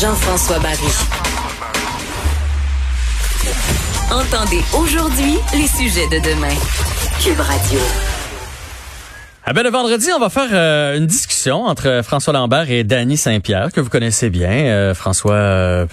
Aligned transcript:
Jean-François 0.00 0.60
Barry. 0.60 0.76
Entendez 4.12 4.62
aujourd'hui 4.78 5.38
les 5.54 5.66
sujets 5.66 6.06
de 6.06 6.22
demain. 6.22 6.54
Cube 7.20 7.40
Radio. 7.40 7.80
Ah 9.44 9.52
ben 9.52 9.64
le 9.64 9.70
vendredi, 9.70 10.10
on 10.14 10.20
va 10.20 10.28
faire 10.28 10.50
euh, 10.52 10.96
une 10.96 11.06
discussion 11.06 11.64
entre 11.64 12.02
François 12.04 12.32
Lambert 12.32 12.70
et 12.70 12.84
Danny 12.84 13.16
Saint-Pierre, 13.16 13.72
que 13.72 13.80
vous 13.80 13.90
connaissez 13.90 14.30
bien. 14.30 14.50
Euh, 14.50 14.94
François, 14.94 15.32
euh, 15.32 15.86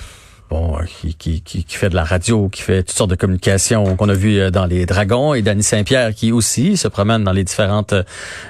bon, 0.50 0.78
qui, 1.00 1.16
qui, 1.16 1.42
qui, 1.42 1.76
fait 1.76 1.90
de 1.90 1.96
la 1.96 2.04
radio, 2.04 2.50
qui 2.50 2.62
fait 2.62 2.84
toutes 2.84 2.96
sortes 2.96 3.10
de 3.10 3.16
communications 3.16 3.96
qu'on 3.96 4.10
a 4.10 4.14
vu 4.14 4.52
dans 4.52 4.66
les 4.66 4.86
Dragons, 4.86 5.34
et 5.34 5.42
Danny 5.42 5.64
Saint-Pierre 5.64 6.14
qui 6.14 6.32
aussi 6.32 6.78
se 6.78 6.88
promène 6.88 7.24
dans 7.24 7.32
les 7.32 7.44
différentes 7.44 7.94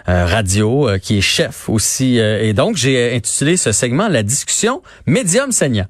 radios, 0.06 0.90
qui 1.02 1.18
est 1.18 1.22
chef 1.22 1.70
aussi. 1.70 2.18
et 2.18 2.54
donc, 2.54 2.78
j'ai 2.78 3.16
intitulé 3.16 3.58
ce 3.58 3.72
segment 3.72 4.08
La 4.08 4.24
discussion 4.24 4.82
médium 5.06 5.52
saignant. 5.52 5.88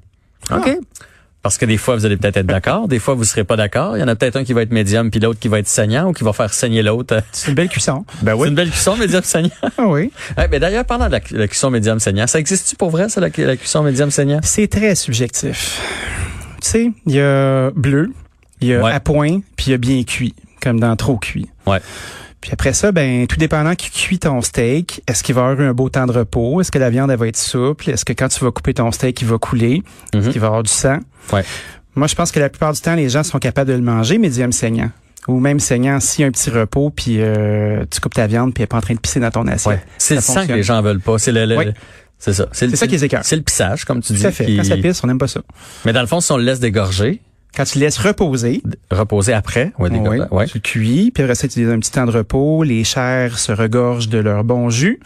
OK. 0.52 0.68
Ah. 0.68 1.05
Parce 1.46 1.60
que 1.60 1.65
des 1.68 1.77
fois, 1.77 1.96
vous 1.96 2.07
allez 2.07 2.18
peut-être 2.18 2.38
être, 2.38 2.48
d'accord, 2.48 2.88
des 2.88 2.98
fois, 2.98 3.13
vous 3.13 3.24
serez 3.24 3.43
pas 3.43 3.55
d'accord. 3.55 3.96
Il 3.96 3.99
y 3.99 4.04
en 4.04 4.07
a 4.07 4.15
peut-être 4.15 4.35
un 4.35 4.43
qui 4.43 4.54
va 4.54 4.63
être 4.63 4.71
médium, 4.71 5.12
puis 5.12 5.20
l'autre 5.20 5.40
qui 5.40 5.48
va 5.48 5.60
être 5.60 5.68
saignant 5.68 6.10
ou 6.10 6.12
qui 6.12 6.24
va 6.24 6.34
faire 6.34 6.52
saigner 6.52 6.82
l'autre. 6.82 7.21
C'est 7.32 7.49
une 7.49 7.54
belle 7.54 7.70
cuisson. 7.70 8.04
Ben 8.24 8.34
oui. 8.34 8.40
C'est 8.41 8.49
une 8.49 8.55
belle 8.55 8.71
cuisson 8.71 8.98
médium 8.98 9.21
saignant. 9.21 9.52
ah 9.77 9.85
oui. 9.85 10.12
mais 10.37 10.48
ben 10.48 10.60
d'ailleurs, 10.60 10.85
parlant 10.85 11.05
de 11.05 11.12
la, 11.12 11.48
cuisson 11.48 11.70
médium 11.70 11.99
saignant, 11.99 12.26
ça 12.26 12.40
existe-tu 12.40 12.76
pour 12.77 12.90
vrai, 12.90 13.10
ça, 13.10 13.21
la, 13.21 13.29
cuisson 13.29 13.84
médium 13.84 14.10
saignant? 14.10 14.40
C'est 14.41 14.68
très 14.68 14.96
subjectif. 14.96 15.79
Tu 16.63 16.68
sais, 16.68 16.91
il 17.05 17.13
y 17.13 17.21
a 17.21 17.70
bleu, 17.76 18.12
il 18.59 18.70
y 18.70 18.74
a 18.74 18.84
à 18.84 18.99
point, 18.99 19.41
puis 19.55 19.68
il 19.68 19.70
y 19.70 19.74
a 19.76 19.77
bien 19.77 20.02
cuit, 20.02 20.34
comme 20.63 20.80
dans 20.80 20.96
trop 20.96 21.18
cuit. 21.18 21.48
Ouais. 21.68 21.77
Puis 22.46 22.54
après 22.54 22.74
ça, 22.74 22.91
ben 22.91 23.26
tout 23.26 23.38
dépendant 23.38 23.74
qui 23.74 23.90
cuit 23.90 24.20
ton 24.20 24.40
steak, 24.40 25.01
est-ce 25.07 25.24
qu'il 25.24 25.34
va 25.34 25.48
avoir 25.48 25.68
un 25.68 25.74
beau 25.74 25.90
temps 25.90 26.05
de 26.05 26.12
repos? 26.12 26.62
Est-ce 26.62 26.71
que 26.71 26.77
la 26.77 26.91
viande 26.91 27.10
elle 27.10 27.18
va 27.18 27.27
être 27.27 27.37
souple? 27.37 27.90
Est-ce 27.90 28.05
que 28.05 28.13
quand 28.13 28.27
tu 28.27 28.46
vas 28.46 28.52
couper 28.52 28.76
ton 28.76 28.91
steak, 28.91 29.20
il 29.24 29.27
va 29.27 29.40
couler? 29.40 29.82
Est-ce 30.13 30.27
mhm. 30.27 30.32
qu'il 30.32 30.41
va 30.41 30.48
avoir 30.48 30.62
du 30.62 30.71
sang? 30.71 30.99
Ouais. 31.34 31.43
Moi, 31.96 32.05
je 32.05 32.13
pense 32.13 32.32
que 32.32 32.40
la 32.40 32.49
plupart 32.49 32.71
du 32.74 32.82
temps, 32.82 32.93
les 32.93 33.10
gens 33.10 33.24
sont 33.24 33.40
capables 33.40 33.71
de 33.71 33.76
le 33.76 33.82
manger 33.82 34.20
médium 34.20 34.52
saignant. 34.52 34.91
Ou 35.27 35.40
même 35.40 35.60
saignant 35.60 35.99
s'il 35.99 36.21
y 36.21 36.24
a 36.24 36.27
un 36.27 36.32
petit 36.32 36.52
repos, 36.52 36.91
puis 36.91 37.15
euh, 37.18 37.84
tu 37.90 37.99
coupes 37.99 38.13
ta 38.13 38.27
viande, 38.27 38.54
puis 38.54 38.62
elle 38.62 38.65
n'est 38.65 38.68
pas 38.68 38.77
en 38.77 38.82
train 38.82 38.93
de 38.93 38.99
pisser 38.99 39.20
dans 39.20 39.32
ton 39.32 39.48
assiette. 39.48 39.82
C'est 39.98 40.13
le 40.13 40.21
sang 40.21 40.46
que 40.46 40.54
les 40.54 40.62
gens 40.62 40.84
veulent 40.84 40.99
pas. 40.99 41.18
C'est 41.18 41.32
le, 41.32 41.74
c'est 42.20 42.34
ça. 42.34 42.48
C'est 42.52 42.76
ça 42.76 42.85
qui 42.85 42.93
est 42.93 43.24
C'est 43.24 43.35
le 43.37 43.41
pissage, 43.41 43.85
comme 43.85 44.04
tu 44.04 44.13
dis. 44.13 44.21
Tout 44.21 44.27
à 44.27 44.32
fait. 44.32 44.55
Quand 44.55 44.63
ça 44.65 44.77
pisse, 44.77 45.04
on 45.04 45.07
n'aime 45.07 45.18
pas 45.18 45.27
ça. 45.27 45.41
Mais 45.84 45.93
dans 45.93 46.02
le 46.02 46.07
fond, 46.07 46.21
si 46.21 46.32
on 46.32 46.37
le 46.37 46.43
laisse 46.43 46.59
dégorger, 46.59 47.21
quand 47.56 47.64
tu 47.64 47.80
laisses 47.80 47.98
reposer. 47.98 48.62
Reposer 48.92 49.34
après. 49.34 49.72
Ouais, 49.80 49.90
oui, 49.92 50.20
ouais. 50.32 50.46
Tu 50.48 50.60
cuis, 50.60 51.12
puis 51.12 51.24
après 51.24 51.36
ça, 51.36 51.48
tu 51.48 51.60
laisses 51.60 51.70
un 51.70 51.80
petit 51.80 51.92
temps 51.92 52.06
de 52.06 52.12
repos. 52.12 52.64
Les 52.64 52.84
chairs 52.84 53.38
se 53.40 53.52
regorgent 53.52 54.10
de 54.10 54.18
leur 54.18 54.44
bon 54.44 54.70
jus. 54.70 55.00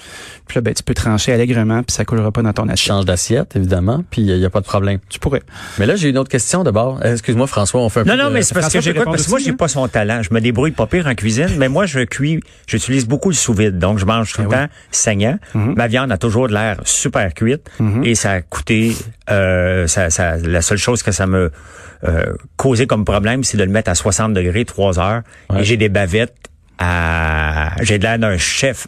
Puis 0.48 0.56
là, 0.56 0.62
ben, 0.62 0.74
tu 0.74 0.82
peux 0.82 0.96
trancher 0.96 1.32
allègrement, 1.32 1.84
puis 1.84 1.94
ça 1.94 2.06
coulera 2.06 2.32
pas 2.32 2.42
dans 2.42 2.54
ton 2.54 2.68
assiette. 2.68 2.88
Change 2.88 3.06
d'assiette, 3.06 3.56
évidemment, 3.56 4.04
puis 4.10 4.24
il 4.24 4.40
n'y 4.40 4.46
a 4.46 4.50
pas 4.50 4.62
de 4.62 4.66
problème. 4.66 5.00
Tu 5.08 5.20
pourrais. 5.20 5.44
Mais 5.78 5.86
là, 5.86 5.96
j'ai 5.96 6.10
une 6.10 6.18
autre 6.18 6.30
question 6.30 6.64
d'abord. 6.64 7.04
Excuse-moi, 7.06 7.46
François, 7.46 7.82
on 7.82 7.90
fait 7.90 8.00
un 8.00 8.04
non, 8.06 8.14
peu 8.14 8.24
Non, 8.24 8.30
mais 8.32 8.42
c'est 8.42 8.56
parce 8.56 8.74
que 8.74 8.82
j'ai 8.82 8.94
parce 8.94 9.26
que 9.26 9.30
moi, 9.30 9.40
j'ai 9.40 9.54
pas 9.54 9.68
son 9.68 9.88
talent. 9.88 10.24
Je 10.24 10.34
me 10.34 10.42
débrouille 10.42 10.72
pas 10.72 10.88
pire 10.88 11.06
en 11.06 11.14
cuisine, 11.14 11.50
mais 11.58 11.70
moi, 11.70 11.86
je 11.86 12.00
cuis, 12.00 12.40
j'utilise 12.68 13.08
beaucoup 13.08 13.30
le 13.30 13.36
sous-vide. 13.36 13.78
Donc, 13.78 14.00
je 14.00 14.06
mange 14.06 14.34
tout 14.34 14.42
le 14.42 14.48
ben 14.48 14.68
temps 14.68 14.74
saignant. 14.92 15.38
Mm-hmm. 15.56 15.76
Ma 15.76 15.88
viande 15.88 16.12
a 16.12 16.18
toujours 16.18 16.48
de 16.48 16.54
l'air 16.54 16.82
super 16.84 17.34
cuite. 17.34 17.70
Mm-hmm. 17.80 18.06
Et 18.06 18.16
ça 18.16 18.32
a 18.32 18.42
coûté, 18.42 18.96
euh, 19.30 19.86
ça, 19.86 20.10
ça, 20.10 20.38
la 20.38 20.62
seule 20.64 20.78
chose 20.80 21.04
que 21.04 21.12
ça 21.12 21.28
me 21.28 21.52
euh, 22.08 22.34
causé 22.56 22.88
comme 22.88 23.06
problème, 23.06 23.44
c'est 23.44 23.58
de 23.58 23.64
le 23.64 23.72
mettre 23.72 23.90
à 23.90 23.96
60 23.96 24.34
degrés 24.34 24.66
trois 24.66 25.00
heures. 25.00 25.22
Et 25.58 25.64
j'ai 25.64 25.78
des 25.78 25.90
bavettes 25.90 26.36
à... 26.78 27.72
J'ai 27.82 27.98
de 27.98 28.04
l'air 28.04 28.20
d'un 28.20 28.38
chef. 28.38 28.88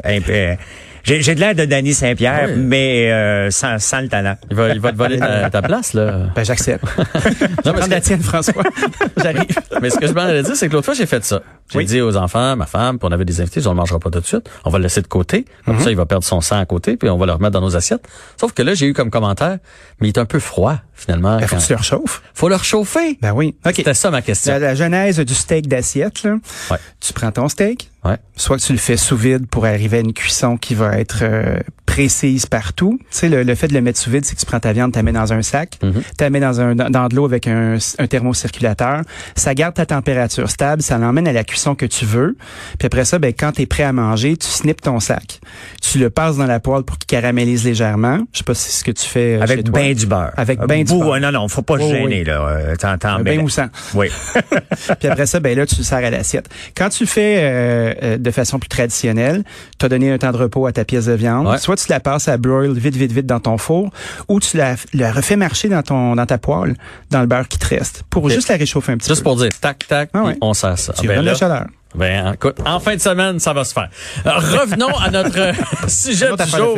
J'ai 1.03 1.35
de 1.35 1.39
l'air 1.39 1.55
de 1.55 1.65
Danny 1.65 1.93
Saint-Pierre, 1.93 2.49
mais 2.55 3.11
euh, 3.11 3.49
sans, 3.49 3.79
sans, 3.79 4.01
le 4.01 4.07
talent. 4.07 4.35
Il 4.49 4.55
va, 4.55 4.69
il 4.69 4.79
va 4.79 4.91
te 4.91 4.97
voler 4.97 5.17
ta, 5.17 5.61
place, 5.61 5.93
là. 5.93 6.27
Ben, 6.35 6.45
j'accepte. 6.45 6.83
non, 7.65 7.73
prends 7.73 7.87
la 7.87 8.01
tienne, 8.01 8.21
François. 8.21 8.63
J'arrive. 9.17 9.47
Mais 9.81 9.89
ce 9.89 9.97
que 9.97 10.07
je 10.07 10.13
m'en 10.13 10.27
dire, 10.27 10.55
c'est 10.55 10.67
que 10.67 10.73
l'autre 10.73 10.85
fois, 10.85 10.93
j'ai 10.93 11.07
fait 11.07 11.23
ça. 11.23 11.41
J'ai 11.73 11.83
dit 11.85 12.01
aux 12.01 12.17
enfants, 12.17 12.55
ma 12.55 12.65
femme, 12.65 12.99
puis 12.99 13.07
on 13.09 13.11
avait 13.11 13.25
des 13.25 13.41
invités, 13.41 13.65
on 13.67 13.71
ne 13.71 13.75
mangera 13.75 13.99
pas 13.99 14.09
tout 14.09 14.19
de 14.19 14.25
suite. 14.25 14.49
On 14.65 14.69
va 14.69 14.77
le 14.77 14.83
laisser 14.83 15.01
de 15.01 15.07
côté. 15.07 15.45
Comme 15.65 15.75
mhm. 15.75 15.83
ça, 15.83 15.91
il 15.91 15.97
va 15.97 16.05
perdre 16.05 16.23
son 16.23 16.41
sang 16.41 16.59
à 16.59 16.65
côté, 16.65 16.97
puis 16.97 17.09
on 17.09 17.17
va 17.17 17.25
le 17.25 17.33
remettre 17.33 17.53
dans 17.53 17.61
nos 17.61 17.75
assiettes. 17.75 18.07
Sauf 18.39 18.53
que 18.53 18.61
là, 18.61 18.73
j'ai 18.73 18.87
eu 18.87 18.93
comme 18.93 19.09
commentaire, 19.09 19.57
mais 19.99 20.07
il 20.07 20.09
est 20.09 20.19
un 20.19 20.25
peu 20.25 20.39
froid, 20.39 20.77
finalement. 20.93 21.37
Il 21.37 21.41
ben, 21.41 21.47
faut 21.47 21.55
que 21.57 21.61
tu 21.61 21.73
le 21.73 21.77
réchauffes. 21.77 22.21
Faut 22.33 22.49
le 22.49 22.55
réchauffer. 22.55 23.17
Ben 23.21 23.31
oui. 23.33 23.55
OK. 23.65 23.73
C'était 23.75 23.93
ça 23.93 24.11
ma 24.11 24.21
question. 24.21 24.53
La, 24.53 24.59
la 24.59 24.75
genèse 24.75 25.19
du 25.19 25.33
steak 25.33 25.67
d'assiette, 25.67 26.23
là. 26.23 26.35
Ouais. 26.69 26.77
Tu 26.99 27.13
prends 27.13 27.31
ton 27.31 27.47
steak. 27.47 27.89
Ouais. 28.03 28.17
Soit 28.35 28.57
que 28.57 28.63
tu 28.63 28.71
le 28.71 28.79
fais 28.79 28.97
sous 28.97 29.15
vide 29.15 29.45
pour 29.47 29.65
arriver 29.65 29.97
à 29.97 29.99
une 29.99 30.13
cuisson 30.13 30.57
qui 30.57 30.73
va 30.73 30.97
être 30.97 31.19
euh, 31.21 31.59
précise 31.85 32.47
partout. 32.47 32.97
Tu 33.11 33.17
sais, 33.17 33.29
le, 33.29 33.55
fait 33.55 33.67
de 33.67 33.73
le 33.73 33.81
mettre 33.81 33.99
sous 33.99 34.09
vide, 34.09 34.25
c'est 34.25 34.33
que 34.33 34.39
tu 34.39 34.45
prends 34.47 34.59
ta 34.59 34.73
viande, 34.73 34.91
tu 34.91 34.97
la 34.97 35.03
mets 35.03 35.11
dans 35.11 35.33
un 35.33 35.43
sac, 35.43 35.77
tu 35.79 35.91
la 36.19 36.29
mets 36.31 36.39
dans, 36.39 36.59
un, 36.59 36.73
dans 36.73 37.07
de 37.07 37.15
l'eau 37.15 37.25
avec 37.25 37.47
un, 37.47 37.77
un 37.99 38.07
thermocirculateur. 38.07 39.01
Ça 39.35 39.53
garde 39.53 39.75
ta 39.75 39.85
température 39.85 40.49
stable, 40.49 40.81
ça 40.81 40.97
l'emmène 40.97 41.27
à 41.27 41.33
la 41.33 41.43
cuisson 41.43 41.60
que 41.75 41.85
tu 41.85 42.05
veux. 42.05 42.35
Puis 42.79 42.85
après 42.85 43.05
ça, 43.05 43.19
ben, 43.19 43.33
quand 43.37 43.53
tu 43.53 43.61
es 43.61 43.65
prêt 43.65 43.83
à 43.83 43.93
manger, 43.93 44.37
tu 44.37 44.47
snippes 44.47 44.81
ton 44.81 44.99
sac. 44.99 45.39
Tu 45.81 45.99
le 45.99 46.09
passes 46.09 46.37
dans 46.37 46.45
la 46.45 46.59
poêle 46.59 46.83
pour 46.83 46.97
qu'il 46.97 47.07
caramélise 47.07 47.63
légèrement. 47.63 48.19
Je 48.33 48.39
sais 48.39 48.43
pas 48.43 48.53
si 48.53 48.71
c'est 48.71 48.79
ce 48.79 48.83
que 48.83 48.91
tu 48.91 49.05
fais 49.05 49.37
euh, 49.37 49.41
Avec 49.41 49.69
bien 49.69 49.93
du 49.93 50.05
beurre. 50.05 50.31
Avec 50.37 50.59
ben 50.59 50.83
du 50.83 50.93
beurre. 50.93 51.19
Non, 51.19 51.31
non, 51.31 51.47
faut 51.47 51.61
pas 51.61 51.77
se 51.77 51.83
gêner, 51.83 52.23
là. 52.23 52.41
Euh, 52.41 52.75
t'entends 52.75 53.19
bien. 53.19 53.41
moussant. 53.41 53.67
Oui. 53.93 54.09
Puis 54.99 55.09
après 55.09 55.25
ça, 55.25 55.39
ben 55.39 55.57
là, 55.57 55.65
tu 55.65 55.75
le 55.77 55.83
sers 55.83 55.97
à 55.97 56.09
l'assiette. 56.09 56.49
Quand 56.75 56.89
tu 56.89 57.05
fais 57.05 57.39
euh, 57.41 58.17
de 58.17 58.31
façon 58.31 58.59
plus 58.59 58.69
traditionnelle, 58.69 59.43
tu 59.79 59.85
as 59.85 59.89
donné 59.89 60.11
un 60.11 60.17
temps 60.17 60.31
de 60.31 60.37
repos 60.37 60.65
à 60.65 60.71
ta 60.71 60.85
pièce 60.85 61.05
de 61.05 61.13
viande. 61.13 61.57
Soit 61.59 61.75
tu 61.77 61.89
la 61.89 61.99
passes 61.99 62.27
à 62.27 62.37
broil 62.37 62.73
vite, 62.73 62.95
vite, 62.95 63.11
vite 63.11 63.25
dans 63.25 63.39
ton 63.39 63.57
four, 63.57 63.91
ou 64.27 64.39
tu 64.39 64.57
la, 64.57 64.75
la 64.93 65.11
refais 65.11 65.35
marcher 65.35 65.69
dans 65.69 65.83
ton 65.83 66.15
dans 66.15 66.25
ta 66.25 66.37
poêle, 66.37 66.75
dans 67.09 67.21
le 67.21 67.27
beurre 67.27 67.47
qui 67.47 67.57
te 67.57 67.67
reste, 67.67 68.03
pour 68.09 68.29
juste 68.29 68.49
la 68.49 68.57
réchauffer 68.57 68.93
un 68.93 68.97
petit 68.97 69.07
peu. 69.07 69.13
Juste 69.13 69.23
pour 69.23 69.35
dire, 69.35 69.49
tac, 69.59 69.87
tac, 69.87 70.09
ah 70.13 70.23
on 70.41 70.53
sert 70.53 70.77
ça. 70.77 70.93
Tu 70.93 71.09
ah, 71.09 71.15
ben 71.15 71.23
Ben, 71.93 72.33
écoute, 72.33 72.57
en 72.65 72.79
fin 72.79 72.95
de 72.95 73.01
semaine, 73.01 73.39
ça 73.39 73.51
va 73.51 73.65
se 73.65 73.73
faire. 73.73 73.89
Euh, 74.25 74.31
revenons 74.35 74.95
à 74.97 75.09
notre 75.09 75.51
sujet 75.89 76.29
du 76.37 76.49
jour. 76.49 76.77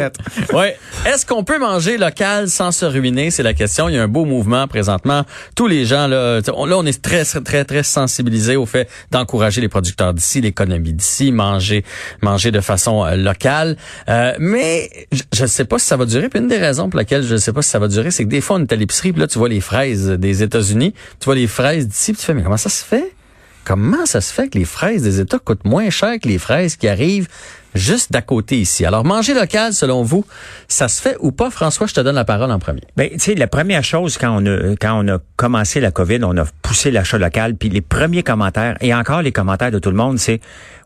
Ouais. 0.54 0.78
Est-ce 1.06 1.26
qu'on 1.26 1.44
peut 1.44 1.60
manger 1.60 1.98
local 1.98 2.50
sans 2.50 2.72
se 2.72 2.86
ruiner? 2.86 3.30
C'est 3.30 3.44
la 3.44 3.54
question. 3.54 3.90
Il 3.90 3.96
y 3.96 4.00
a 4.00 4.04
un 4.04 4.08
beau 4.08 4.26
mouvement 4.26 4.68
présentement. 4.68 5.24
Tous 5.56 5.68
les 5.68 5.86
gens, 5.86 6.08
là, 6.08 6.40
là, 6.40 6.54
on 6.56 6.86
est 6.86 7.02
très, 7.02 7.26
très, 7.26 7.64
très 7.64 7.84
sensibilisés 7.84 8.56
au 8.56 8.66
fait 8.66 8.90
d'encourager 9.12 9.62
les 9.62 9.70
producteurs 9.70 10.14
d'ici, 10.14 10.42
l'économie 10.42 10.94
d'ici, 10.94 11.32
manger, 11.32 11.86
manger 12.22 12.52
de 12.52 12.62
façon 12.62 13.06
euh, 13.06 13.16
locale. 13.16 13.78
Euh, 14.10 14.34
mais 14.40 14.90
je 15.32 15.44
ne 15.44 15.48
sais 15.48 15.66
pas 15.66 15.78
si 15.78 15.86
ça 15.86 15.96
va 15.96 16.06
durer. 16.06 16.30
Puis 16.30 16.40
une 16.40 16.48
des 16.48 16.58
raisons 16.58 16.90
pour 16.90 16.98
laquelle 16.98 17.24
je 17.24 17.34
ne 17.34 17.40
sais 17.40 17.54
pas 17.54 17.62
si 17.62 17.70
ça 17.70 17.78
va 17.78 17.88
durer, 17.88 18.10
c'est 18.10 18.24
que 18.24 18.30
des 18.30 18.42
fois, 18.42 18.58
on 18.58 18.62
est 18.62 18.72
à 18.72 18.76
l'épicerie, 18.76 19.12
puis 19.12 19.22
là, 19.22 19.28
tu 19.28 19.38
vois 19.38 19.50
les 19.50 19.62
fraises 19.62 20.10
des 20.10 20.42
États-Unis, 20.42 20.94
tu 21.20 21.26
vois 21.26 21.36
les 21.36 21.48
fraises 21.48 21.88
d'ici, 21.88 22.14
puis 22.14 22.20
tu 22.20 22.26
fais, 22.26 22.34
mais 22.34 22.42
comment 22.42 22.58
ça 22.58 22.70
se 22.70 22.84
fait? 22.84 23.14
Comment 23.63 24.06
ça 24.06 24.22
se 24.22 24.34
fait 24.34 24.50
que 24.50 24.57
les 24.57 24.66
fraises 24.66 25.03
des 25.03 25.19
États 25.19 25.40
coûtent 25.40 25.66
moins 25.66 25.90
cher 25.90 26.19
que 26.22 26.28
les 26.28 26.38
fraises 26.38 26.75
qui 26.75 26.88
arrivent 26.88 27.28
juste 27.74 28.12
d'à 28.12 28.22
côté 28.22 28.57
ici? 28.57 28.85
Alors, 28.85 29.06
manger 29.06 29.34
local, 29.34 29.74
selon 29.74 30.03
vous, 30.03 30.25
ça 30.68 30.88
se 30.88 31.01
fait 31.01 31.16
ou 31.19 31.31
pas? 31.31 31.50
François, 31.50 31.88
je 31.88 31.94
te 31.94 32.01
donne 32.01 32.15
la 32.15 32.25
parole 32.25 32.51
en 32.51 32.60
premier. 32.60 32.83
Ben, 32.98 33.10
tu 33.12 33.19
sais, 33.19 33.36
la 33.36 33.48
première 33.48 33.83
chose, 33.83 34.18
quand 34.18 34.38
on 34.42 34.45
a, 34.45 34.75
quand 34.75 35.04
on 35.04 35.07
a 35.07 35.19
commencé 35.38 35.80
la 35.80 35.92
COVID, 35.92 36.19
on 36.24 36.36
a 36.38 36.45
poussé 36.62 36.92
l'achat 36.92 37.18
local, 37.18 37.56
puis 37.56 37.69
les 37.69 37.81
premiers 37.81 38.24
commentaires, 38.24 38.77
et 38.81 38.94
encore 38.94 39.21
les 39.21 39.31
commentaires 39.31 39.71
de 39.71 39.80
tout 39.80 39.89
le 39.89 39.98
monde, 39.98 40.19
c'est, 40.19 40.42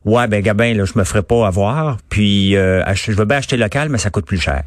ouais, 0.06 0.27
ben, 0.27 0.41
Gabin, 0.41 0.75
là, 0.75 0.85
je 0.85 0.97
me 0.97 1.03
ferai 1.03 1.23
pas 1.23 1.47
avoir, 1.47 1.97
puis 2.09 2.56
euh, 2.56 2.83
je 2.94 3.12
veux 3.12 3.25
bien 3.25 3.38
acheter 3.38 3.57
local, 3.57 3.89
mais 3.89 3.97
ça 3.97 4.09
coûte 4.09 4.25
plus 4.25 4.39
cher 4.39 4.63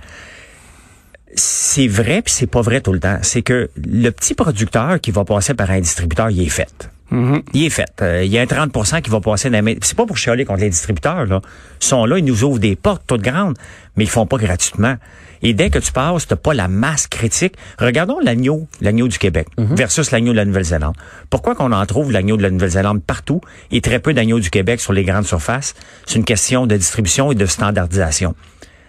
c'est 1.36 1.86
vrai 1.86 2.22
puis 2.22 2.34
c'est 2.34 2.48
pas 2.48 2.60
vrai 2.60 2.80
tout 2.80 2.92
le 2.92 2.98
temps. 2.98 3.18
C'est 3.22 3.42
que 3.42 3.70
le 3.76 4.10
petit 4.10 4.34
producteur 4.34 5.00
qui 5.00 5.12
va 5.12 5.24
passer 5.24 5.54
par 5.54 5.70
un 5.70 5.80
distributeur, 5.80 6.28
il 6.30 6.42
est 6.42 6.48
fait. 6.48 6.90
Mm-hmm. 7.12 7.42
Il 7.54 7.64
est 7.64 7.70
fait. 7.70 7.90
Euh, 8.02 8.24
il 8.24 8.30
y 8.30 8.38
a 8.38 8.42
un 8.42 8.44
30% 8.44 9.02
qui 9.02 9.10
va 9.10 9.20
passer 9.20 9.50
dans 9.50 9.64
les 9.64 9.78
C'est 9.82 9.96
pas 9.96 10.06
pour 10.06 10.16
chialer 10.16 10.44
contre 10.44 10.60
les 10.60 10.70
distributeurs. 10.70 11.26
Là. 11.26 11.40
Ils 11.80 11.86
sont 11.86 12.04
là, 12.06 12.18
ils 12.18 12.24
nous 12.24 12.44
ouvrent 12.44 12.58
des 12.58 12.76
portes 12.76 13.02
toutes 13.06 13.22
grandes, 13.22 13.56
mais 13.96 14.04
ils 14.04 14.10
font 14.10 14.26
pas 14.26 14.36
gratuitement. 14.36 14.96
Et 15.42 15.54
dès 15.54 15.70
que 15.70 15.78
tu 15.78 15.90
passes, 15.90 16.26
t'as 16.26 16.36
pas 16.36 16.52
la 16.52 16.68
masse 16.68 17.06
critique. 17.06 17.54
Regardons 17.78 18.18
l'agneau, 18.20 18.66
l'agneau 18.80 19.08
du 19.08 19.18
Québec 19.18 19.48
mm-hmm. 19.56 19.74
versus 19.74 20.10
l'agneau 20.10 20.32
de 20.32 20.36
la 20.36 20.44
Nouvelle-Zélande. 20.44 20.94
Pourquoi 21.30 21.54
qu'on 21.54 21.72
en 21.72 21.84
trouve 21.86 22.12
l'agneau 22.12 22.36
de 22.36 22.42
la 22.42 22.50
Nouvelle-Zélande 22.50 23.02
partout 23.02 23.40
et 23.70 23.80
très 23.80 23.98
peu 23.98 24.12
d'agneaux 24.12 24.40
du 24.40 24.50
Québec 24.50 24.80
sur 24.80 24.92
les 24.92 25.04
grandes 25.04 25.26
surfaces? 25.26 25.74
C'est 26.06 26.16
une 26.16 26.24
question 26.24 26.66
de 26.66 26.76
distribution 26.76 27.32
et 27.32 27.34
de 27.34 27.46
standardisation. 27.46 28.34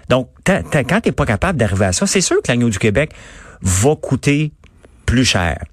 Donc, 0.09 0.29
t'as, 0.43 0.61
t'as, 0.61 0.83
quand 0.83 0.99
t'es 0.99 1.13
pas 1.13 1.25
capable 1.25 1.57
d'arriver 1.57 1.85
à 1.85 1.93
ça, 1.93 2.05
c'est 2.05 2.21
sûr 2.21 2.41
que 2.41 2.51
l'agneau 2.51 2.69
du 2.69 2.79
Québec 2.79 3.11
va 3.61 3.95
coûter 3.95 4.51
plus 5.05 5.23
cher. 5.23 5.63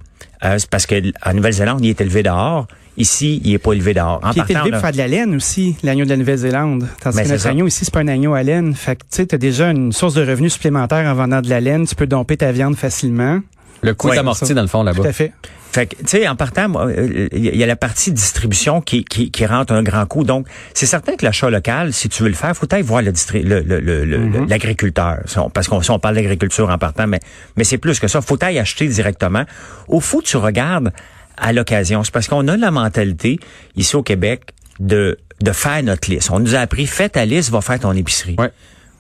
Euh, 0.45 0.57
c'est 0.59 0.71
parce 0.71 0.87
que 0.87 0.95
en 1.25 1.35
Nouvelle-Zélande, 1.35 1.85
il 1.85 1.91
est 1.91 2.01
élevé 2.01 2.23
dehors. 2.23 2.67
Ici, 2.97 3.41
il 3.45 3.55
est 3.55 3.59
pas 3.59 3.73
élevé 3.73 3.95
dehors. 3.95 4.21
En 4.25 4.33
Puis 4.33 4.43
il 4.45 4.53
est 4.53 4.55
élevé 4.57 4.71
pour 4.73 4.81
faire 4.81 4.93
de 4.93 4.99
la 4.99 5.07
laine 5.07 5.35
aussi, 5.37 5.77
l'agneau 5.85 6.05
de 6.05 6.11
la 6.11 6.17
Nouvelle-Zélande. 6.17 6.89
Tandis 7.01 7.17
ben, 7.17 7.25
que 7.25 7.29
notre 7.31 7.47
agneau 7.47 7.67
ici, 7.67 7.85
c'est 7.85 7.95
pas 7.95 8.01
un 8.01 8.09
agneau 8.09 8.35
à 8.35 8.43
laine. 8.43 8.75
Fait 8.75 8.97
que 8.97 9.03
tu 9.03 9.09
sais, 9.11 9.27
t'as 9.27 9.39
déjà 9.39 9.71
une 9.71 9.93
source 9.93 10.15
de 10.15 10.27
revenus 10.27 10.55
supplémentaire 10.55 11.07
en 11.09 11.15
vendant 11.15 11.41
de 11.41 11.49
la 11.49 11.61
laine. 11.61 11.87
Tu 11.87 11.95
peux 11.95 12.09
domper 12.09 12.37
ta 12.37 12.51
viande 12.51 12.77
facilement. 12.77 13.41
Le 13.83 13.95
coût 13.95 14.13
est 14.13 14.19
amorti 14.19 14.53
dans 14.55 14.63
le 14.63 14.69
fond 14.69 14.83
là-bas. 14.83 15.03
Tout 15.03 15.09
à 15.09 15.13
fait. 15.13 15.33
Fait 15.71 15.87
que, 15.87 15.97
tu 15.97 16.07
sais, 16.07 16.27
en 16.27 16.35
partant, 16.35 16.89
il 16.89 17.57
y 17.57 17.63
a 17.63 17.67
la 17.67 17.77
partie 17.77 18.11
distribution 18.11 18.81
qui, 18.81 19.05
qui, 19.05 19.31
qui 19.31 19.47
rentre 19.47 19.73
un 19.73 19.83
grand 19.83 20.07
coup. 20.07 20.25
Donc, 20.25 20.47
c'est 20.73 20.87
certain 20.87 21.17
que 21.17 21.25
l'achat 21.25 21.51
local, 21.51 21.93
si 21.93 22.09
tu 22.09 22.23
veux 22.23 22.31
le 22.31 22.35
faire, 22.35 22.57
faut 22.57 22.73
aller 22.73 22.83
voir 22.83 23.03
l'agriculteur. 23.03 25.19
Le, 25.25 25.49
parce 25.51 25.69
qu'on 25.69 25.83
si 25.83 25.91
on 25.91 25.99
parle 25.99 26.15
d'agriculture 26.15 26.71
en 26.71 26.79
partant, 26.79 27.07
mais, 27.07 27.21
mais 27.57 27.65
c'est 27.65 27.79
plus 27.79 28.01
que 28.01 28.09
ça. 28.09 28.23
Faut 28.23 28.43
aller 28.43 28.59
acheter 28.59 28.89
directement. 28.89 29.45
Au 29.89 30.01
fond, 30.01 30.21
tu 30.23 30.39
regardes 30.39 30.93
à 31.37 31.53
l'occasion. 31.53 32.03
C'est 32.03 32.13
parce 32.13 32.29
qu'on 32.29 32.49
a 32.49 32.57
la 32.57 32.71
mentalité, 32.71 33.39
ici 33.77 33.95
au 33.95 34.03
Québec, 34.03 34.45
de, 34.81 35.19
de 35.43 35.53
faire 35.53 35.83
notre 35.83 36.11
liste. 36.11 36.31
On 36.31 36.41
nous 36.41 36.55
a 36.55 36.61
appris, 36.61 36.87
fais 36.87 37.11
ta 37.11 37.25
liste, 37.25 37.51
va 37.51 37.61
faire 37.61 37.81
ton 37.81 37.93
épicerie. 37.93 38.37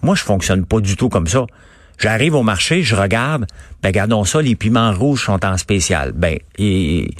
Moi, 0.03 0.15
je 0.15 0.23
fonctionne 0.23 0.65
pas 0.65 0.81
du 0.81 0.97
tout 0.97 1.09
comme 1.09 1.27
ça. 1.27 1.47
J'arrive 1.99 2.35
au 2.35 2.43
marché, 2.43 2.83
je 2.83 2.95
regarde, 2.95 3.47
ben 3.83 3.89
regardons 3.89 4.25
ça, 4.25 4.41
les 4.41 4.55
piments 4.55 4.93
rouges 4.93 5.25
sont 5.25 5.45
en 5.45 5.57
spécial. 5.57 6.13
Ben, 6.13 6.39
et, 6.57 7.11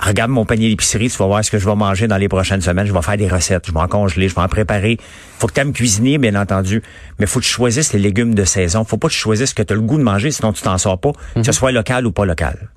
regarde 0.00 0.30
mon 0.30 0.46
panier 0.46 0.70
d'épicerie, 0.70 1.10
tu 1.10 1.16
vas 1.18 1.26
voir 1.26 1.44
ce 1.44 1.50
que 1.50 1.58
je 1.58 1.66
vais 1.66 1.74
manger 1.74 2.08
dans 2.08 2.16
les 2.16 2.28
prochaines 2.28 2.62
semaines. 2.62 2.86
Je 2.86 2.92
vais 2.92 3.02
faire 3.02 3.18
des 3.18 3.28
recettes, 3.28 3.66
je 3.66 3.72
vais 3.72 3.80
en 3.80 3.88
congeler, 3.88 4.28
je 4.28 4.34
vais 4.34 4.40
en 4.40 4.48
préparer. 4.48 4.98
Faut 5.38 5.46
que 5.46 5.52
tu 5.52 5.60
aimes 5.60 5.72
cuisiner, 5.72 6.16
bien 6.16 6.34
entendu, 6.34 6.82
mais 7.18 7.26
faut 7.26 7.38
que 7.38 7.44
tu 7.44 7.50
choisisses 7.50 7.92
les 7.92 7.98
légumes 7.98 8.34
de 8.34 8.44
saison. 8.44 8.84
Faut 8.84 8.96
pas 8.96 9.08
que 9.08 9.12
tu 9.12 9.18
choisisses 9.18 9.50
ce 9.50 9.54
que 9.54 9.62
tu 9.62 9.72
as 9.72 9.76
le 9.76 9.82
goût 9.82 9.98
de 9.98 10.02
manger, 10.02 10.30
sinon 10.30 10.52
tu 10.52 10.62
t'en 10.62 10.78
sors 10.78 10.98
pas, 10.98 11.12
que 11.12 11.42
ce 11.42 11.50
mhm. 11.50 11.52
soit 11.52 11.72
local 11.72 12.06
ou 12.06 12.12
pas 12.12 12.24
local. 12.24 12.70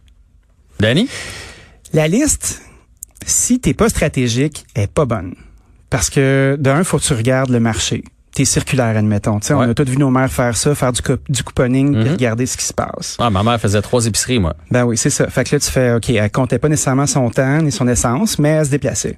Danny? 0.79 1.07
La 1.94 2.09
liste, 2.09 2.61
si 3.25 3.61
t'es 3.61 3.73
pas 3.73 3.88
stratégique, 3.88 4.65
est 4.75 4.91
pas 4.91 5.06
bonne. 5.06 5.33
Parce 5.89 6.09
que 6.09 6.57
d'un, 6.59 6.83
faut 6.83 6.97
que 6.97 7.03
tu 7.03 7.13
regardes 7.13 7.51
le 7.51 7.61
marché 7.61 8.03
t'es 8.35 8.45
circulaire, 8.45 8.95
admettons. 8.97 9.39
On 9.49 9.61
a 9.61 9.73
tous 9.73 9.85
vu 9.85 9.97
nos 9.97 10.11
mères 10.11 10.31
faire 10.31 10.55
ça, 10.55 10.75
faire 10.75 10.91
du, 10.91 11.01
du 11.29 11.43
couponing, 11.43 11.95
mm 11.95 12.11
regarder 12.15 12.45
ce 12.45 12.57
qui 12.57 12.65
se 12.65 12.73
passe. 12.73 13.17
Ah, 13.19 13.29
ma 13.29 13.41
mère 13.43 13.59
faisait 13.59 13.81
trois 13.81 14.05
épiceries, 14.05 14.39
moi. 14.39 14.53
Ben 14.69 14.83
oui, 14.83 14.97
c'est 14.97 15.09
ça. 15.09 15.27
Fait 15.27 15.43
que 15.43 15.55
là, 15.55 15.59
tu 15.59 15.71
fais, 15.71 15.93
OK, 15.93 16.09
elle 16.09 16.29
comptait 16.29 16.59
pas 16.59 16.69
nécessairement 16.69 17.07
son 17.07 17.29
temps 17.29 17.61
ni 17.61 17.71
son 17.71 17.87
essence, 17.87 18.37
mais 18.37 18.49
elle 18.49 18.65
se 18.65 18.71
déplaçait. 18.71 19.17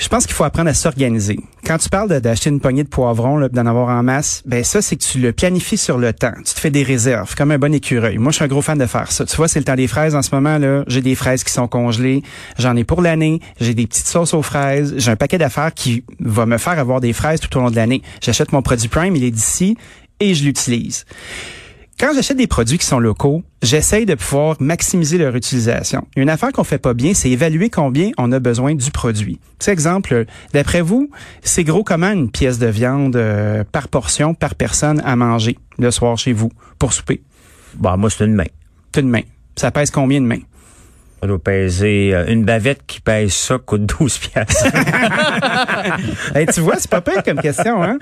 Je 0.00 0.08
pense 0.08 0.24
qu'il 0.24 0.34
faut 0.34 0.44
apprendre 0.44 0.70
à 0.70 0.74
s'organiser. 0.74 1.38
Quand 1.62 1.76
tu 1.76 1.90
parles 1.90 2.20
d'acheter 2.22 2.48
une 2.48 2.58
poignée 2.58 2.84
de 2.84 2.88
poivrons, 2.88 3.46
d'en 3.52 3.66
avoir 3.66 3.88
en 3.90 4.02
masse, 4.02 4.42
ben 4.46 4.64
ça, 4.64 4.80
c'est 4.80 4.96
que 4.96 5.04
tu 5.04 5.18
le 5.18 5.32
planifies 5.32 5.76
sur 5.76 5.98
le 5.98 6.14
temps. 6.14 6.32
Tu 6.38 6.54
te 6.54 6.58
fais 6.58 6.70
des 6.70 6.82
réserves, 6.82 7.34
comme 7.34 7.50
un 7.50 7.58
bon 7.58 7.74
écureuil. 7.74 8.16
Moi, 8.16 8.32
je 8.32 8.36
suis 8.36 8.44
un 8.44 8.48
gros 8.48 8.62
fan 8.62 8.78
de 8.78 8.86
faire 8.86 9.12
ça. 9.12 9.26
Tu 9.26 9.36
vois, 9.36 9.46
c'est 9.46 9.58
le 9.58 9.66
temps 9.66 9.74
des 9.74 9.86
fraises 9.86 10.14
en 10.14 10.22
ce 10.22 10.34
moment. 10.34 10.56
là. 10.56 10.84
J'ai 10.86 11.02
des 11.02 11.14
fraises 11.14 11.44
qui 11.44 11.52
sont 11.52 11.68
congelées. 11.68 12.22
J'en 12.58 12.76
ai 12.76 12.84
pour 12.84 13.02
l'année. 13.02 13.40
J'ai 13.60 13.74
des 13.74 13.86
petites 13.86 14.06
sauces 14.06 14.32
aux 14.32 14.40
fraises. 14.40 14.94
J'ai 14.96 15.10
un 15.10 15.16
paquet 15.16 15.36
d'affaires 15.36 15.74
qui 15.74 16.02
va 16.18 16.46
me 16.46 16.56
faire 16.56 16.78
avoir 16.78 17.02
des 17.02 17.12
fraises 17.12 17.38
tout 17.38 17.54
au 17.58 17.60
long 17.60 17.70
de 17.70 17.76
l'année. 17.76 18.00
J'achète 18.22 18.52
mon 18.52 18.62
produit 18.62 18.88
Prime, 18.88 19.14
il 19.16 19.24
est 19.24 19.30
d'ici, 19.30 19.76
et 20.18 20.34
je 20.34 20.44
l'utilise. 20.44 21.04
Quand 22.00 22.14
j'achète 22.14 22.38
des 22.38 22.46
produits 22.46 22.78
qui 22.78 22.86
sont 22.86 22.98
locaux, 22.98 23.42
j'essaye 23.60 24.06
de 24.06 24.14
pouvoir 24.14 24.56
maximiser 24.58 25.18
leur 25.18 25.36
utilisation. 25.36 26.06
Une 26.16 26.30
affaire 26.30 26.50
qu'on 26.50 26.64
fait 26.64 26.78
pas 26.78 26.94
bien, 26.94 27.12
c'est 27.12 27.28
évaluer 27.28 27.68
combien 27.68 28.10
on 28.16 28.32
a 28.32 28.38
besoin 28.38 28.74
du 28.74 28.90
produit. 28.90 29.38
Par 29.58 29.68
exemple, 29.68 30.24
d'après 30.54 30.80
vous, 30.80 31.10
c'est 31.42 31.62
gros 31.62 31.84
comment 31.84 32.10
une 32.10 32.30
pièce 32.30 32.58
de 32.58 32.68
viande 32.68 33.16
euh, 33.16 33.64
par 33.70 33.88
portion, 33.88 34.32
par 34.32 34.54
personne 34.54 35.02
à 35.04 35.14
manger 35.14 35.58
le 35.78 35.90
soir 35.90 36.16
chez 36.16 36.32
vous 36.32 36.50
pour 36.78 36.94
souper? 36.94 37.20
Bah, 37.74 37.98
moi, 37.98 38.08
c'est 38.08 38.24
une 38.24 38.34
main. 38.34 38.48
C'est 38.94 39.02
une 39.02 39.10
main. 39.10 39.22
Ça 39.56 39.70
pèse 39.70 39.90
combien 39.90 40.22
de 40.22 40.26
mains? 40.26 40.40
Ça 41.20 41.26
doit 41.26 41.38
peser 41.38 42.14
euh, 42.14 42.26
une 42.28 42.44
bavette 42.44 42.80
qui 42.86 43.00
pèse 43.00 43.32
ça 43.32 43.58
coûte 43.58 43.84
12 43.98 44.18
pièces. 44.18 44.64
tu 46.54 46.60
vois, 46.60 46.76
c'est 46.78 46.90
pas 46.90 47.00
pire 47.00 47.22
comme 47.22 47.40
question, 47.40 47.82
hein? 47.82 47.98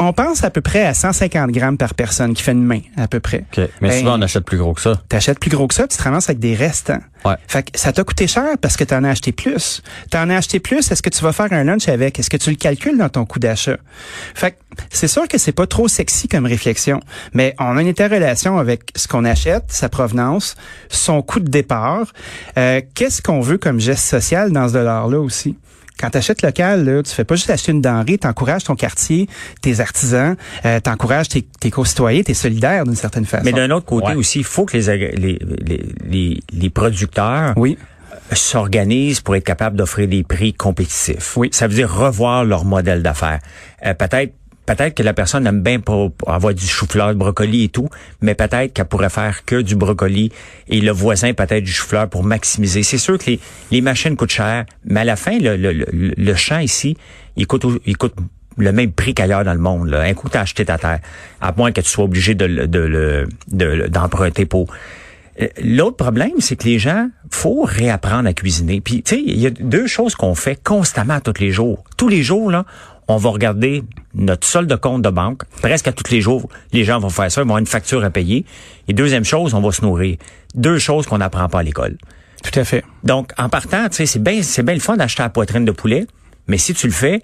on 0.00 0.12
pense 0.12 0.42
à 0.44 0.50
peu 0.50 0.60
près 0.60 0.86
à 0.86 0.94
150 0.94 1.50
grammes 1.50 1.76
par 1.76 1.94
personne 1.94 2.34
qui 2.34 2.42
fait 2.42 2.52
une 2.52 2.64
main, 2.64 2.80
à 2.96 3.06
peu 3.06 3.20
près. 3.20 3.44
Mais 3.56 3.68
ben, 3.80 3.92
souvent, 3.92 4.18
on 4.18 4.22
achète 4.22 4.44
plus 4.44 4.58
gros 4.58 4.72
que 4.72 4.80
ça. 4.80 5.00
T'achètes 5.08 5.38
plus 5.38 5.50
gros 5.50 5.66
que 5.66 5.74
ça, 5.74 5.86
tu 5.86 5.96
te 5.96 6.02
ramasses 6.02 6.28
avec 6.28 6.38
des 6.38 6.54
restants. 6.54 7.00
Ouais. 7.24 7.34
Fait 7.46 7.62
que 7.62 7.78
ça 7.78 7.92
t'a 7.92 8.02
coûté 8.02 8.26
cher 8.26 8.56
parce 8.60 8.76
que 8.76 8.84
tu 8.84 8.94
en 8.94 9.04
as 9.04 9.10
acheté 9.10 9.32
plus. 9.32 9.82
Tu 10.10 10.16
en 10.16 10.28
as 10.30 10.36
acheté 10.36 10.58
plus, 10.58 10.90
est-ce 10.90 11.02
que 11.02 11.10
tu 11.10 11.22
vas 11.22 11.32
faire 11.32 11.52
un 11.52 11.64
lunch 11.64 11.88
avec? 11.88 12.18
Est-ce 12.18 12.30
que 12.30 12.36
tu 12.36 12.50
le 12.50 12.56
calcules 12.56 12.98
dans 12.98 13.08
ton 13.08 13.24
coût 13.24 13.38
d'achat? 13.38 13.76
Fait 14.34 14.52
que 14.52 14.56
c'est 14.90 15.08
sûr 15.08 15.28
que 15.28 15.38
c'est 15.38 15.52
pas 15.52 15.66
trop 15.66 15.88
sexy 15.88 16.28
comme 16.28 16.46
réflexion, 16.46 17.00
mais 17.34 17.54
on 17.58 17.76
a 17.76 17.82
une 17.82 17.88
interrelation 17.88 18.58
avec 18.58 18.84
ce 18.96 19.06
qu'on 19.06 19.24
achète, 19.24 19.64
sa 19.68 19.88
provenance, 19.88 20.54
son 20.88 21.22
coût 21.22 21.40
de 21.40 21.48
départ. 21.48 22.12
Euh, 22.58 22.80
Qu'est-ce 22.94 23.22
qu'on 23.22 23.40
veut 23.40 23.58
comme 23.58 23.80
geste 23.80 24.04
social 24.04 24.52
dans 24.52 24.68
ce 24.68 24.74
dollar-là 24.74 25.18
aussi? 25.20 25.56
Quand 25.98 26.10
tu 26.10 26.18
achètes 26.18 26.42
local, 26.42 26.84
là, 26.84 27.02
tu 27.02 27.12
fais 27.12 27.24
pas 27.24 27.36
juste 27.36 27.50
acheter 27.50 27.70
une 27.70 27.80
denrée, 27.80 28.18
tu 28.18 28.26
encourages 28.26 28.64
ton 28.64 28.74
quartier, 28.74 29.28
tes 29.60 29.78
artisans, 29.78 30.36
euh, 30.64 30.80
tu 30.82 30.90
encourages 30.90 31.28
tes, 31.28 31.42
tes 31.42 31.70
concitoyens, 31.70 32.22
tu 32.22 32.32
es 32.32 32.34
solidaire 32.34 32.84
d'une 32.84 32.96
certaine 32.96 33.24
façon. 33.24 33.44
Mais 33.44 33.52
d'un 33.52 33.70
autre 33.70 33.86
côté 33.86 34.14
aussi, 34.14 34.40
il 34.40 34.44
faut 34.44 34.64
que 34.64 34.76
les, 34.76 35.16
les, 35.16 35.38
les, 36.04 36.40
les 36.52 36.70
producteurs 36.70 37.52
oui 37.56 37.78
s'organisent 38.32 39.20
pour 39.20 39.36
être 39.36 39.44
capables 39.44 39.76
d'offrir 39.76 40.08
des 40.08 40.22
prix 40.22 40.54
compétitifs. 40.54 41.36
Oui. 41.36 41.50
Ça 41.52 41.66
veut 41.66 41.74
dire 41.74 41.92
revoir 41.92 42.44
leur 42.44 42.64
modèle 42.64 43.02
d'affaires. 43.02 43.40
Euh, 43.84 43.94
peut-être 43.94 44.32
peut-être 44.66 44.94
que 44.94 45.02
la 45.02 45.12
personne 45.12 45.46
aime 45.46 45.62
bien 45.62 45.80
pas 45.80 46.08
avoir 46.26 46.54
du 46.54 46.66
chou-fleur, 46.66 47.12
du 47.12 47.18
brocoli 47.18 47.64
et 47.64 47.68
tout, 47.68 47.88
mais 48.20 48.34
peut-être 48.34 48.72
qu'elle 48.72 48.86
pourrait 48.86 49.10
faire 49.10 49.44
que 49.44 49.60
du 49.60 49.76
brocoli 49.76 50.32
et 50.68 50.80
le 50.80 50.92
voisin 50.92 51.32
peut-être 51.32 51.64
du 51.64 51.72
chou-fleur 51.72 52.08
pour 52.08 52.24
maximiser. 52.24 52.82
C'est 52.82 52.98
sûr 52.98 53.18
que 53.18 53.32
les, 53.70 53.80
machines 53.80 54.16
coûtent 54.16 54.30
cher, 54.30 54.64
mais 54.84 55.00
à 55.00 55.04
la 55.04 55.16
fin, 55.16 55.38
le, 55.38 55.56
le, 55.56 55.72
le, 55.92 56.34
champ 56.34 56.58
ici, 56.58 56.96
il 57.36 57.46
coûte, 57.46 57.66
il 57.86 57.96
coûte 57.96 58.14
le 58.56 58.72
même 58.72 58.92
prix 58.92 59.14
qu'ailleurs 59.14 59.44
dans 59.44 59.54
le 59.54 59.60
monde. 59.60 59.88
Là. 59.88 60.02
Un 60.02 60.14
coup, 60.14 60.28
t'as 60.28 60.42
acheté 60.42 60.64
ta 60.64 60.78
terre, 60.78 61.00
à 61.40 61.52
moins 61.56 61.72
que 61.72 61.80
tu 61.80 61.88
sois 61.88 62.04
obligé 62.04 62.34
de, 62.34 62.46
de, 62.66 63.26
de, 63.48 63.88
d'emprunter 63.88 64.46
pour. 64.46 64.68
Euh, 65.40 65.48
l'autre 65.62 65.96
problème, 65.96 66.32
c'est 66.40 66.56
que 66.56 66.64
les 66.64 66.78
gens, 66.78 67.08
faut 67.30 67.62
réapprendre 67.62 68.28
à 68.28 68.34
cuisiner. 68.34 68.80
Puis, 68.80 69.02
tu 69.02 69.14
sais, 69.14 69.22
il 69.24 69.38
y 69.38 69.46
a 69.46 69.50
deux 69.50 69.86
choses 69.86 70.14
qu'on 70.14 70.34
fait 70.34 70.62
constamment 70.62 71.20
tous 71.20 71.40
les 71.40 71.50
jours. 71.50 71.84
Tous 71.96 72.08
les 72.08 72.22
jours, 72.22 72.50
là, 72.50 72.66
on 73.08 73.16
va 73.16 73.30
regarder 73.30 73.82
notre 74.14 74.46
solde 74.46 74.68
de 74.68 74.76
compte 74.76 75.02
de 75.02 75.10
banque. 75.10 75.42
Presque 75.60 75.88
à 75.88 75.92
tous 75.92 76.10
les 76.10 76.20
jours, 76.20 76.48
les 76.72 76.84
gens 76.84 76.98
vont 76.98 77.10
faire 77.10 77.30
ça, 77.30 77.40
ils 77.40 77.44
vont 77.44 77.50
avoir 77.50 77.58
une 77.58 77.66
facture 77.66 78.04
à 78.04 78.10
payer. 78.10 78.44
Et 78.88 78.92
deuxième 78.92 79.24
chose, 79.24 79.54
on 79.54 79.60
va 79.60 79.72
se 79.72 79.82
nourrir. 79.82 80.16
Deux 80.54 80.78
choses 80.78 81.06
qu'on 81.06 81.18
n'apprend 81.18 81.48
pas 81.48 81.60
à 81.60 81.62
l'école. 81.62 81.96
Tout 82.42 82.58
à 82.58 82.64
fait. 82.64 82.84
Donc, 83.04 83.32
en 83.38 83.48
partant, 83.48 83.88
tu 83.88 83.96
sais, 83.96 84.06
c'est 84.06 84.22
bien, 84.22 84.42
c'est 84.42 84.62
bien 84.62 84.74
le 84.74 84.80
fun 84.80 84.96
d'acheter 84.96 85.22
la 85.22 85.28
poitrine 85.30 85.64
de 85.64 85.72
poulet, 85.72 86.06
mais 86.48 86.58
si 86.58 86.74
tu 86.74 86.86
le 86.86 86.92
fais, 86.92 87.22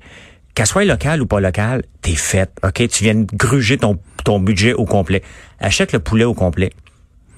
qu'elle 0.55 0.67
soit 0.67 0.85
locale 0.85 1.23
ou 1.23 1.27
pas 1.27 1.41
locale, 1.41 1.83
t'es 2.03 2.15
fait. 2.15 2.51
OK? 2.63 2.89
Tu 2.89 3.05
viens 3.05 3.15
de 3.15 3.27
gruger 3.35 3.79
ton, 3.79 3.99
ton 4.25 4.41
budget 4.41 4.75
au 4.75 4.85
complet. 4.85 5.23
Achète 5.61 5.93
le 5.93 5.99
poulet 5.99 6.25
au 6.25 6.35
complet. 6.35 6.71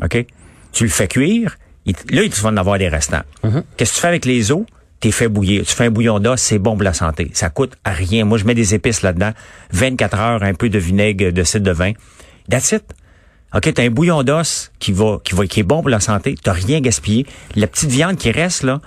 OK? 0.02 0.26
Tu 0.72 0.84
le 0.84 0.90
fais 0.90 1.08
cuire. 1.08 1.56
là, 1.86 2.22
il 2.22 2.30
te 2.30 2.40
va 2.40 2.50
en 2.50 2.56
avoir 2.56 2.78
des 2.78 2.88
restants. 2.88 3.22
Mm-hmm. 3.44 3.62
Qu'est-ce 3.76 3.90
que 3.92 3.96
tu 3.96 4.00
fais 4.00 4.08
avec 4.08 4.24
les 4.24 4.52
os? 4.52 4.64
T'es 5.00 5.10
fait 5.10 5.28
bouillir. 5.28 5.64
Tu 5.64 5.74
fais 5.74 5.86
un 5.86 5.90
bouillon 5.90 6.20
d'os, 6.20 6.40
c'est 6.40 6.58
bon 6.58 6.74
pour 6.74 6.82
la 6.82 6.92
santé. 6.92 7.30
Ça 7.32 7.48
coûte 7.48 7.72
à 7.84 7.92
rien. 7.92 8.24
Moi, 8.24 8.38
je 8.38 8.44
mets 8.44 8.54
des 8.54 8.74
épices 8.74 9.02
là-dedans. 9.02 9.32
24 9.72 10.18
heures, 10.18 10.42
un 10.42 10.54
peu 10.54 10.68
de 10.68 10.78
vinaigre, 10.78 11.32
de 11.32 11.42
cidre 11.42 11.64
de 11.64 11.72
vin. 11.72 11.92
That's 12.48 12.72
it. 12.72 12.84
OK, 13.54 13.72
t'as 13.74 13.82
un 13.82 13.90
bouillon 13.90 14.22
d'os 14.22 14.70
qui 14.78 14.92
va, 14.92 15.18
qui 15.24 15.34
va, 15.34 15.46
qui 15.46 15.60
est 15.60 15.64
bon 15.64 15.80
pour 15.80 15.88
la 15.88 16.00
santé. 16.00 16.36
T'as 16.40 16.52
rien 16.52 16.80
gaspillé. 16.80 17.26
La 17.56 17.66
petite 17.66 17.90
viande 17.90 18.16
qui 18.16 18.30
reste, 18.30 18.62
là, 18.62 18.80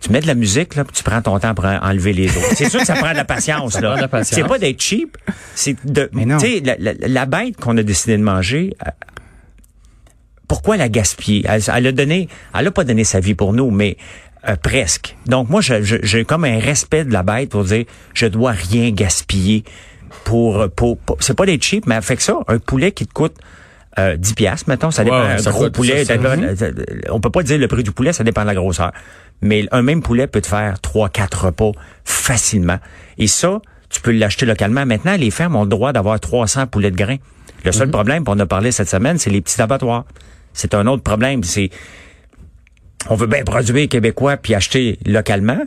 tu 0.00 0.10
mets 0.10 0.20
de 0.20 0.26
la 0.26 0.34
musique, 0.34 0.74
là, 0.74 0.84
puis 0.84 0.94
tu 0.94 1.02
prends 1.02 1.20
ton 1.20 1.38
temps 1.38 1.54
pour 1.54 1.64
enlever 1.64 2.12
les 2.12 2.28
os. 2.28 2.44
C'est 2.54 2.70
sûr 2.70 2.80
que 2.80 2.86
ça 2.86 2.94
prend 2.94 3.10
de 3.10 3.16
la 3.16 3.24
patience, 3.24 3.78
là. 3.80 4.08
C'est 4.22 4.46
pas 4.46 4.58
d'être 4.58 4.80
cheap. 4.80 5.18
C'est 5.54 5.76
de, 5.84 6.10
tu 6.12 6.38
sais, 6.38 6.62
la, 6.64 6.92
la, 6.94 7.26
bête 7.26 7.56
qu'on 7.56 7.76
a 7.76 7.82
décidé 7.82 8.16
de 8.16 8.22
manger, 8.22 8.74
euh, 8.86 8.90
pourquoi 10.48 10.76
la 10.76 10.88
gaspiller? 10.88 11.44
Elle, 11.48 11.62
elle, 11.74 11.86
a 11.86 11.92
donné, 11.92 12.28
elle 12.54 12.66
a 12.66 12.70
pas 12.70 12.84
donné 12.84 13.04
sa 13.04 13.20
vie 13.20 13.34
pour 13.34 13.52
nous, 13.52 13.70
mais 13.70 13.96
euh, 14.48 14.56
presque. 14.60 15.16
Donc 15.26 15.48
moi, 15.48 15.60
j'ai 15.60 16.24
comme 16.24 16.44
un 16.44 16.58
respect 16.58 17.04
de 17.04 17.12
la 17.12 17.22
bête 17.22 17.50
pour 17.50 17.64
dire, 17.64 17.84
je 18.14 18.26
dois 18.26 18.52
rien 18.52 18.90
gaspiller 18.90 19.64
pour, 20.24 20.68
pour, 20.70 20.98
c'est 21.20 21.36
pas 21.36 21.46
des 21.46 21.58
cheap, 21.60 21.86
mais 21.86 22.00
fait 22.00 22.16
que 22.16 22.22
ça, 22.22 22.38
un 22.48 22.58
poulet 22.58 22.92
qui 22.92 23.06
te 23.06 23.12
coûte 23.12 23.34
euh, 23.98 24.16
10 24.16 24.34
piastres, 24.34 24.68
mettons, 24.68 24.90
ça 24.90 25.04
dépend. 25.04 25.16
un 25.16 25.36
gros 25.36 25.70
poulet, 25.70 26.04
on 27.10 27.20
peut 27.20 27.30
pas 27.30 27.42
dire 27.42 27.58
le 27.58 27.66
prix 27.66 27.82
du 27.82 27.92
poulet, 27.92 28.12
ça 28.12 28.24
dépend 28.24 28.42
de 28.42 28.46
la 28.46 28.54
grosseur. 28.54 28.92
Mais 29.40 29.66
un 29.72 29.82
même 29.82 30.02
poulet 30.02 30.26
peut 30.26 30.40
te 30.40 30.46
faire 30.46 30.80
3 30.80 31.08
quatre 31.08 31.46
repas 31.46 31.72
facilement. 32.04 32.78
Et 33.18 33.26
ça, 33.26 33.60
tu 33.88 34.00
peux 34.00 34.12
l'acheter 34.12 34.44
localement. 34.44 34.84
Maintenant, 34.84 35.16
les 35.16 35.30
fermes 35.30 35.56
ont 35.56 35.62
le 35.62 35.68
droit 35.68 35.92
d'avoir 35.92 36.20
300 36.20 36.66
poulets 36.66 36.90
de 36.90 36.96
grains. 36.96 37.16
Le 37.64 37.72
seul 37.72 37.86
mhm. 37.86 37.92
problème, 37.92 38.24
pour 38.24 38.34
en 38.34 38.38
a 38.38 38.46
parlé 38.46 38.70
cette 38.70 38.88
semaine, 38.88 39.18
c'est 39.18 39.30
les 39.30 39.40
petits 39.40 39.60
abattoirs. 39.60 40.04
C'est 40.52 40.74
un 40.74 40.86
autre 40.86 41.02
problème. 41.02 41.42
C'est 41.42 41.70
on 43.08 43.14
veut 43.14 43.26
bien 43.26 43.44
produire 43.44 43.88
québécois 43.88 44.36
puis 44.36 44.54
acheter 44.54 44.98
localement, 45.06 45.60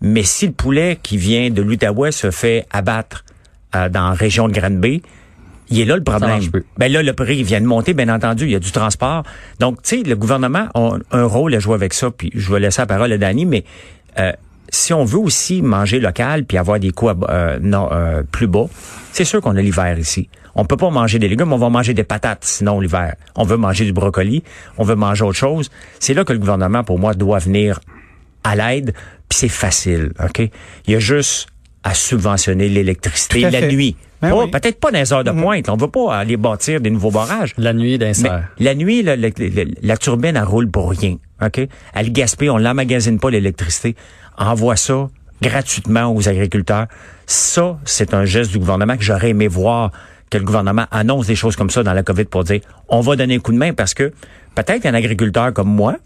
mais 0.00 0.22
si 0.22 0.46
le 0.46 0.52
poulet 0.52 0.98
qui 1.02 1.16
vient 1.16 1.50
de 1.50 1.62
l'Outaouais 1.62 2.12
se 2.12 2.30
fait 2.30 2.66
abattre 2.70 3.24
dans 3.72 4.08
la 4.08 4.12
région 4.12 4.48
de 4.48 4.52
Granby, 4.52 5.02
il 5.70 5.80
est 5.80 5.84
là 5.84 5.96
le 5.96 6.04
problème. 6.04 6.40
Ben 6.78 6.90
là, 6.90 7.02
le 7.02 7.12
prix 7.12 7.42
vient 7.42 7.60
de 7.60 7.66
monter, 7.66 7.94
bien 7.94 8.08
entendu. 8.08 8.44
Il 8.44 8.50
y 8.50 8.56
a 8.56 8.60
du 8.60 8.72
transport. 8.72 9.24
Donc, 9.60 9.82
tu 9.82 9.98
sais, 9.98 10.02
le 10.02 10.16
gouvernement 10.16 10.68
a 10.74 10.96
un 11.12 11.24
rôle 11.24 11.54
à 11.54 11.58
jouer 11.58 11.74
avec 11.74 11.94
ça. 11.94 12.10
Puis 12.10 12.30
je 12.34 12.52
vais 12.52 12.60
laisser 12.60 12.80
la 12.82 12.86
parole 12.86 13.12
à 13.12 13.18
Dani, 13.18 13.44
mais 13.44 13.64
euh, 14.18 14.32
si 14.70 14.92
on 14.92 15.04
veut 15.04 15.18
aussi 15.18 15.62
manger 15.62 16.00
local 16.00 16.44
puis 16.44 16.58
avoir 16.58 16.80
des 16.80 16.90
coûts 16.90 17.08
euh, 17.08 17.58
non, 17.60 17.88
euh, 17.92 18.22
plus 18.30 18.46
bas, 18.46 18.66
c'est 19.12 19.24
sûr 19.24 19.40
qu'on 19.40 19.56
a 19.56 19.60
l'hiver 19.62 19.98
ici. 19.98 20.28
On 20.58 20.64
peut 20.64 20.76
pas 20.76 20.90
manger 20.90 21.20
des 21.20 21.28
légumes, 21.28 21.52
on 21.52 21.56
va 21.56 21.70
manger 21.70 21.94
des 21.94 22.02
patates 22.02 22.42
sinon 22.42 22.80
l'hiver. 22.80 23.14
On 23.36 23.44
veut 23.44 23.56
manger 23.56 23.84
du 23.84 23.92
brocoli, 23.92 24.42
on 24.76 24.82
veut 24.82 24.96
manger 24.96 25.24
autre 25.24 25.38
chose. 25.38 25.70
C'est 26.00 26.14
là 26.14 26.24
que 26.24 26.32
le 26.32 26.40
gouvernement, 26.40 26.82
pour 26.82 26.98
moi, 26.98 27.14
doit 27.14 27.38
venir 27.38 27.78
à 28.42 28.56
l'aide. 28.56 28.92
Puis 29.28 29.38
c'est 29.38 29.48
facile, 29.48 30.10
ok? 30.22 30.50
Il 30.86 30.92
y 30.92 30.96
a 30.96 30.98
juste 30.98 31.46
à 31.84 31.94
subventionner 31.94 32.68
l'électricité 32.68 33.48
la 33.48 33.68
nuit. 33.68 33.94
Ben 34.20 34.48
peut-être 34.50 34.80
pas 34.80 34.90
dans 34.90 34.98
les 34.98 35.12
heures 35.12 35.22
de 35.22 35.30
mhm. 35.30 35.42
pointe. 35.42 35.68
On 35.68 35.76
ne 35.76 35.80
va 35.80 35.86
pas 35.86 36.16
aller 36.16 36.36
bâtir 36.36 36.80
des 36.80 36.90
nouveaux 36.90 37.12
barrages. 37.12 37.54
La 37.56 37.72
nuit 37.72 37.96
d'insert. 37.96 38.48
La 38.58 38.74
nuit, 38.74 39.04
la, 39.04 39.96
turbine, 39.96 40.36
elle 40.36 40.42
roule 40.42 40.68
pour 40.68 40.90
rien. 40.90 41.18
OK? 41.40 41.60
Elle 41.94 42.12
gaspille, 42.12 42.50
on 42.50 42.58
l'emmagasine 42.58 43.20
pas 43.20 43.30
l'électricité. 43.30 43.94
Envoie 44.36 44.74
ça 44.74 45.08
gratuitement 45.40 46.12
aux 46.12 46.28
agriculteurs. 46.28 46.88
Ça, 47.26 47.78
c'est 47.84 48.12
un 48.12 48.24
geste 48.24 48.50
du 48.50 48.58
gouvernement 48.58 48.96
que 48.96 49.04
j'aurais 49.04 49.30
aimé 49.30 49.46
voir 49.46 49.92
que 50.30 50.38
le 50.38 50.44
gouvernement 50.44 50.86
annonce 50.90 51.26
des 51.26 51.36
choses 51.36 51.56
comme 51.56 51.70
ça 51.70 51.82
dans 51.82 51.92
la 51.92 52.02
COVID 52.02 52.24
pour 52.24 52.44
dire 52.44 52.60
on 52.88 53.00
va 53.00 53.16
donner 53.16 53.36
un 53.36 53.40
coup 53.40 53.52
de 53.52 53.58
main 53.58 53.72
parce 53.72 53.94
que 53.94 54.12
peut-être 54.54 54.86
un 54.86 54.94
agriculteur 54.94 55.52
comme 55.52 55.68
moi, 55.68 55.96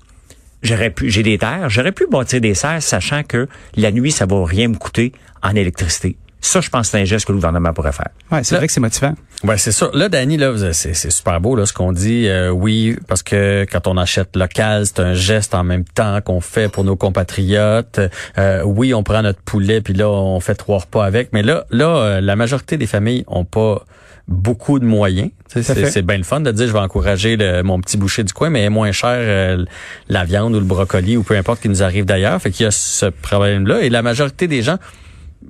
j'aurais 0.63 0.91
pu, 0.91 1.11
j'ai 1.11 1.23
des 1.23 1.39
terres, 1.39 1.69
j'aurais 1.69 1.93
pu 1.93 2.07
bâtir 2.11 2.41
des 2.41 2.55
serres 2.55 2.83
sachant 2.83 3.23
que 3.23 3.49
la 3.77 3.91
nuit, 3.91 4.13
ça 4.13 4.27
va 4.27 4.45
rien 4.45 4.69
me 4.69 4.77
coûter 4.77 5.13
en 5.43 5.55
électricité. 5.55 6.17
Ça, 6.45 6.61
je 6.61 6.69
pense 6.71 6.89
que 6.89 6.91
c'est 6.91 7.01
un 7.01 7.05
geste 7.05 7.27
que 7.27 7.33
le 7.33 7.37
gouvernement 7.37 7.73
pourrait 7.73 7.93
faire. 7.93 8.09
Ouais, 8.33 8.43
c'est 8.43 8.57
vrai 8.57 8.67
que 8.67 8.73
c'est 8.73 8.81
motivant. 8.81 9.15
Ouais, 9.45 9.59
c'est 9.59 9.71
ça. 9.71 9.91
Là, 9.95 10.09
Danny, 10.09 10.37
là, 10.37 10.53
c'est, 10.73 10.93
super 10.93 11.41
beau 11.41 11.55
là 11.55 11.67
ce 11.67 11.73
qu'on 11.73 11.93
dit. 11.93 12.27
Euh, 12.27 12.51
oui, 12.51 12.97
parce 13.07 13.23
que 13.23 13.65
quand 13.71 13.87
on 13.87 13.97
achète 13.97 14.35
local, 14.35 14.85
c'est 14.85 14.99
un 14.99 15.15
geste 15.15 15.55
en 15.55 15.63
même 15.63 15.85
temps 15.85 16.21
qu'on 16.21 16.41
fait 16.41 16.69
pour 16.69 16.83
nos 16.83 16.97
compatriotes. 16.97 18.01
Euh, 18.39 18.63
oui, 18.65 18.93
on 18.93 19.05
prend 19.05 19.23
notre 19.23 19.41
poulet 19.41 19.81
puis 19.81 19.95
là, 19.95 20.11
on 20.11 20.41
fait 20.41 20.57
trois 20.57 20.81
repas 20.81 21.05
avec. 21.05 21.33
Mais 21.33 21.45
là, 21.45 21.65
là, 21.71 21.87
euh, 21.87 22.21
la 22.21 22.35
majorité 22.35 22.77
des 22.77 22.89
familles 22.89 23.23
ont 23.29 23.45
pas 23.45 23.85
beaucoup 24.27 24.81
de 24.81 24.85
moyens. 24.85 25.31
C'est 25.47 26.03
bien 26.03 26.17
le 26.17 26.25
fun 26.25 26.41
de 26.41 26.51
dire 26.51 26.67
je 26.67 26.73
vais 26.73 26.79
encourager 26.79 27.37
mon 27.63 27.81
petit 27.81 27.97
boucher 27.97 28.25
du 28.25 28.33
coin, 28.33 28.51
mais 28.51 28.69
moins 28.69 28.91
cher 28.91 29.59
la 30.09 30.25
viande 30.25 30.55
ou 30.55 30.59
le 30.59 30.65
brocoli 30.65 31.17
ou 31.17 31.23
peu 31.23 31.37
importe 31.37 31.61
qui 31.61 31.69
nous 31.69 31.83
arrive 31.83 32.05
d'ailleurs. 32.05 32.41
Fait 32.41 32.51
qu'il 32.51 32.65
y 32.65 32.67
a 32.67 32.71
ce 32.71 33.07
problème-là. 33.07 33.83
Et 33.83 33.91
la 33.91 34.03
majorité 34.03 34.49
des 34.49 34.63
gens 34.63 34.79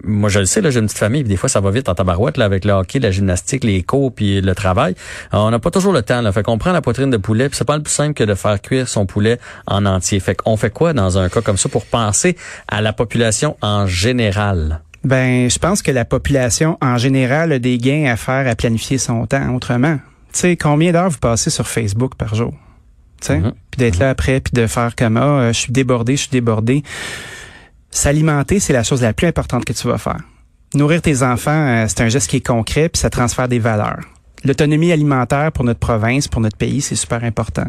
moi 0.05 0.29
je 0.29 0.41
le 0.41 0.47
sais, 0.47 0.61
là, 0.61 0.71
j'ai 0.71 0.81
une 0.81 0.87
petite 0.87 0.99
famille, 0.99 1.25
des 1.25 1.37
fois 1.37 1.49
ça 1.49 1.61
va 1.61 1.71
vite 1.71 1.89
en 1.89 1.95
tabarouette 1.95 2.37
là, 2.37 2.45
avec 2.45 2.65
le 2.65 2.73
hockey, 2.73 2.99
la 2.99 3.11
gymnastique, 3.11 3.65
les 3.65 3.83
cours 3.83 4.13
puis 4.13 4.41
le 4.41 4.55
travail. 4.55 4.95
on 5.33 5.51
n'a 5.51 5.59
pas 5.59 5.71
toujours 5.71 5.93
le 5.93 6.03
temps. 6.03 6.21
Là. 6.21 6.33
Fait 6.33 6.43
qu'on 6.43 6.59
prend 6.59 6.73
la 6.73 6.83
poitrine 6.83 7.11
de 7.11 7.17
poulet, 7.17 7.49
puis 7.49 7.57
c'est 7.57 7.67
pas 7.67 7.77
le 7.77 7.83
plus 7.83 7.93
simple 7.93 8.15
que 8.15 8.25
de 8.25 8.35
faire 8.35 8.61
cuire 8.61 8.89
son 8.89 9.07
poulet 9.07 9.39
en 9.67 9.87
entier. 9.87 10.21
Fait 10.21 10.35
qu'on 10.35 10.57
fait 10.57 10.71
quoi 10.71 10.93
dans 10.93 11.19
un 11.19 11.29
cas 11.29 11.41
comme 11.41 11.57
ça 11.57 11.69
pour 11.69 11.85
penser 11.87 12.37
à 12.69 12.81
la 12.81 12.93
population 12.93 13.57
en 13.61 13.87
général? 13.87 14.81
Ben, 15.05 15.51
je 15.51 15.59
pense 15.59 15.83
que 15.83 15.91
la 15.91 16.05
population 16.05 16.79
en 16.81 16.97
général 16.97 17.53
a 17.53 17.59
des 17.59 17.79
gains 17.79 18.11
à 18.11 18.17
faire 18.17 18.47
à 18.47 18.55
planifier 18.55 18.99
son 18.99 19.27
temps 19.27 19.55
autrement. 19.55 19.99
Tu 20.33 20.41
sais, 20.41 20.57
combien 20.57 20.93
d'heures 20.93 21.11
vous 21.11 21.19
passez 21.19 21.51
sur 21.51 21.67
Facebook 21.67 22.15
par 22.15 22.35
jour? 22.35 22.55
Tu 23.21 23.27
sais, 23.27 23.39
mm-hmm. 23.39 23.53
puis 23.71 23.79
d'être 23.79 23.99
là 23.99 24.11
après, 24.11 24.41
puis 24.41 24.53
de 24.55 24.67
faire 24.67 24.95
comme 24.97 25.17
ah, 25.17 25.41
euh, 25.41 25.53
je 25.53 25.59
suis 25.59 25.73
débordé, 25.73 26.17
je 26.17 26.23
suis 26.23 26.31
débordé. 26.31 26.83
S'alimenter, 27.93 28.59
c'est 28.59 28.73
la 28.73 28.83
chose 28.83 29.03
la 29.03 29.13
plus 29.13 29.27
importante 29.27 29.65
que 29.65 29.73
tu 29.73 29.87
vas 29.87 29.99
faire. 29.99 30.21
Nourrir 30.75 31.03
tes 31.03 31.23
enfants, 31.23 31.51
euh, 31.51 31.85
c'est 31.87 32.01
un 32.01 32.09
geste 32.09 32.29
qui 32.29 32.39
est 32.39 32.47
concret, 32.47 32.89
puis 32.89 32.99
ça 32.99 33.11
transfère 33.11 33.47
des 33.47 33.59
valeurs 33.59 34.01
l'autonomie 34.45 34.93
alimentaire 34.93 35.53
pour 35.53 35.65
notre 35.65 35.81
province, 35.81 36.29
pour 36.29 36.41
notre 36.41 36.57
pays, 36.57 36.81
c'est 36.81 36.95
super 36.95 37.25
important. 37.25 37.67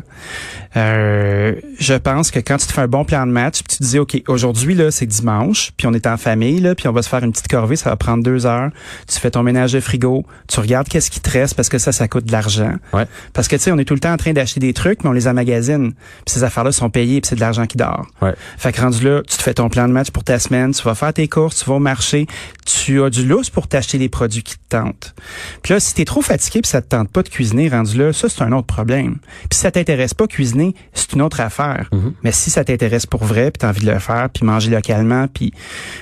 Euh, 0.75 1.53
je 1.79 1.93
pense 1.93 2.31
que 2.31 2.39
quand 2.39 2.57
tu 2.57 2.67
te 2.67 2.73
fais 2.73 2.81
un 2.81 2.87
bon 2.87 3.05
plan 3.05 3.25
de 3.25 3.31
match, 3.31 3.61
puis 3.63 3.77
tu 3.77 3.83
te 3.83 3.83
dis, 3.83 3.99
OK, 3.99 4.21
aujourd'hui, 4.27 4.73
là, 4.73 4.91
c'est 4.91 5.05
dimanche, 5.05 5.71
puis 5.77 5.87
on 5.87 5.93
est 5.93 6.07
en 6.07 6.17
famille, 6.17 6.59
là, 6.59 6.75
puis 6.75 6.87
on 6.87 6.91
va 6.91 7.01
se 7.01 7.09
faire 7.09 7.23
une 7.23 7.31
petite 7.31 7.47
corvée, 7.47 7.75
ça 7.75 7.89
va 7.89 7.95
prendre 7.95 8.23
deux 8.23 8.45
heures. 8.45 8.69
Tu 9.07 9.19
fais 9.19 9.31
ton 9.31 9.43
ménage 9.43 9.73
de 9.73 9.79
frigo, 9.79 10.25
tu 10.47 10.59
regardes 10.59 10.87
qu'est-ce 10.87 11.11
qui 11.11 11.19
te 11.19 11.29
reste 11.29 11.55
parce 11.55 11.69
que 11.69 11.77
ça, 11.77 11.91
ça 11.91 12.07
coûte 12.07 12.25
de 12.25 12.31
l'argent. 12.31 12.73
Ouais. 12.93 13.05
Parce 13.33 13.47
que, 13.47 13.55
tu 13.55 13.63
sais, 13.63 13.71
on 13.71 13.77
est 13.77 13.85
tout 13.85 13.93
le 13.93 13.99
temps 13.99 14.13
en 14.13 14.17
train 14.17 14.33
d'acheter 14.33 14.59
des 14.59 14.73
trucs, 14.73 15.03
mais 15.03 15.09
on 15.09 15.13
les 15.13 15.27
emmagasine. 15.27 15.91
Puis 15.91 16.33
ces 16.33 16.43
affaires-là 16.43 16.71
sont 16.71 16.89
payées, 16.89 17.21
puis 17.21 17.29
c'est 17.29 17.35
de 17.35 17.41
l'argent 17.41 17.65
qui 17.65 17.77
dort. 17.77 18.07
Ouais. 18.21 18.33
Fait 18.57 18.71
que 18.71 18.81
rendu 18.81 19.03
là, 19.03 19.21
tu 19.27 19.37
te 19.37 19.43
fais 19.43 19.53
ton 19.53 19.69
plan 19.69 19.87
de 19.87 19.93
match 19.93 20.11
pour 20.11 20.23
ta 20.23 20.39
semaine, 20.39 20.73
tu 20.73 20.83
vas 20.83 20.95
faire 20.95 21.13
tes 21.13 21.27
courses, 21.27 21.63
tu 21.63 21.65
vas 21.69 21.75
au 21.75 21.79
marché, 21.79 22.27
tu 22.65 23.01
as 23.03 23.09
du 23.09 23.25
lousse 23.25 23.49
pour 23.49 23.67
t'acheter 23.67 23.97
les 23.97 24.09
produits 24.09 24.43
qui 24.43 24.55
te 24.55 24.69
tentent. 24.69 25.13
Puis 25.61 25.73
là, 25.73 25.79
si 25.79 25.93
t'es 25.93 26.05
trop 26.05 26.21
fatigué 26.21 26.61
puis 26.63 26.69
ça 26.69 26.81
te 26.81 26.87
tente 26.87 27.09
pas 27.09 27.21
de 27.21 27.29
cuisiner 27.29 27.69
rendu 27.69 27.97
là, 27.97 28.13
ça 28.13 28.29
c'est 28.29 28.41
un 28.41 28.51
autre 28.53 28.67
problème. 28.67 29.17
Puis 29.49 29.57
si 29.57 29.59
ça 29.59 29.71
t'intéresse 29.71 30.13
pas 30.13 30.27
cuisiner, 30.27 30.73
c'est 30.93 31.13
une 31.13 31.21
autre 31.21 31.41
affaire. 31.41 31.89
Mm-hmm. 31.91 32.13
Mais 32.23 32.31
si 32.31 32.49
ça 32.49 32.63
t'intéresse 32.63 33.05
pour 33.05 33.23
vrai, 33.23 33.51
puis 33.51 33.59
t'as 33.59 33.69
envie 33.69 33.85
de 33.85 33.91
le 33.91 33.99
faire, 33.99 34.29
puis 34.33 34.45
manger 34.45 34.71
localement, 34.71 35.27
puis 35.27 35.53